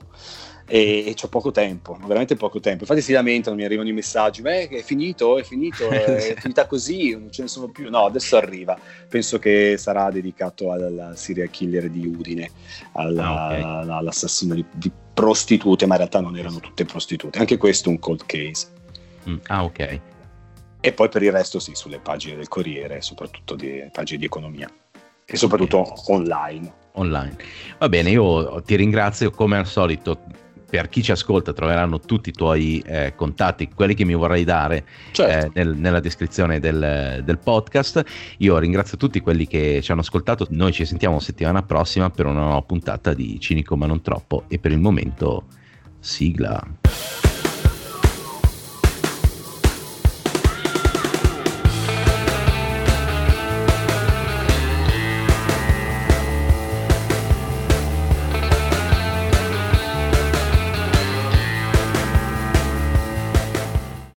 [0.66, 2.82] e, e ho poco tempo, veramente poco tempo.
[2.82, 7.10] Infatti si lamentano, mi arrivano i messaggi, beh, è finito, è finito, è finita così,
[7.12, 7.90] non ce ne sono più.
[7.90, 8.78] No, adesso arriva.
[9.08, 12.50] Penso che sarà dedicato al serial killer di Udine,
[12.92, 13.90] alla, ah, okay.
[13.90, 17.38] all'assassino di, di prostitute, ma in realtà non erano tutte prostitute.
[17.38, 18.66] Anche questo è un cold case.
[19.28, 20.00] Mm, ah, ok.
[20.86, 24.70] E poi per il resto sì, sulle pagine del Corriere, soprattutto di pagine di economia
[25.24, 26.70] e soprattutto online.
[26.96, 27.36] Online.
[27.78, 30.20] Va bene, io ti ringrazio come al solito.
[30.68, 34.84] Per chi ci ascolta troveranno tutti i tuoi eh, contatti, quelli che mi vorrai dare
[35.12, 35.46] certo.
[35.46, 38.04] eh, nel, nella descrizione del, del, podcast.
[38.38, 40.46] Io ringrazio tutti quelli che ci hanno ascoltato.
[40.50, 44.44] Noi ci sentiamo settimana prossima per una nuova puntata di Cinico ma non troppo.
[44.48, 45.46] E per il momento,
[45.98, 46.62] sigla.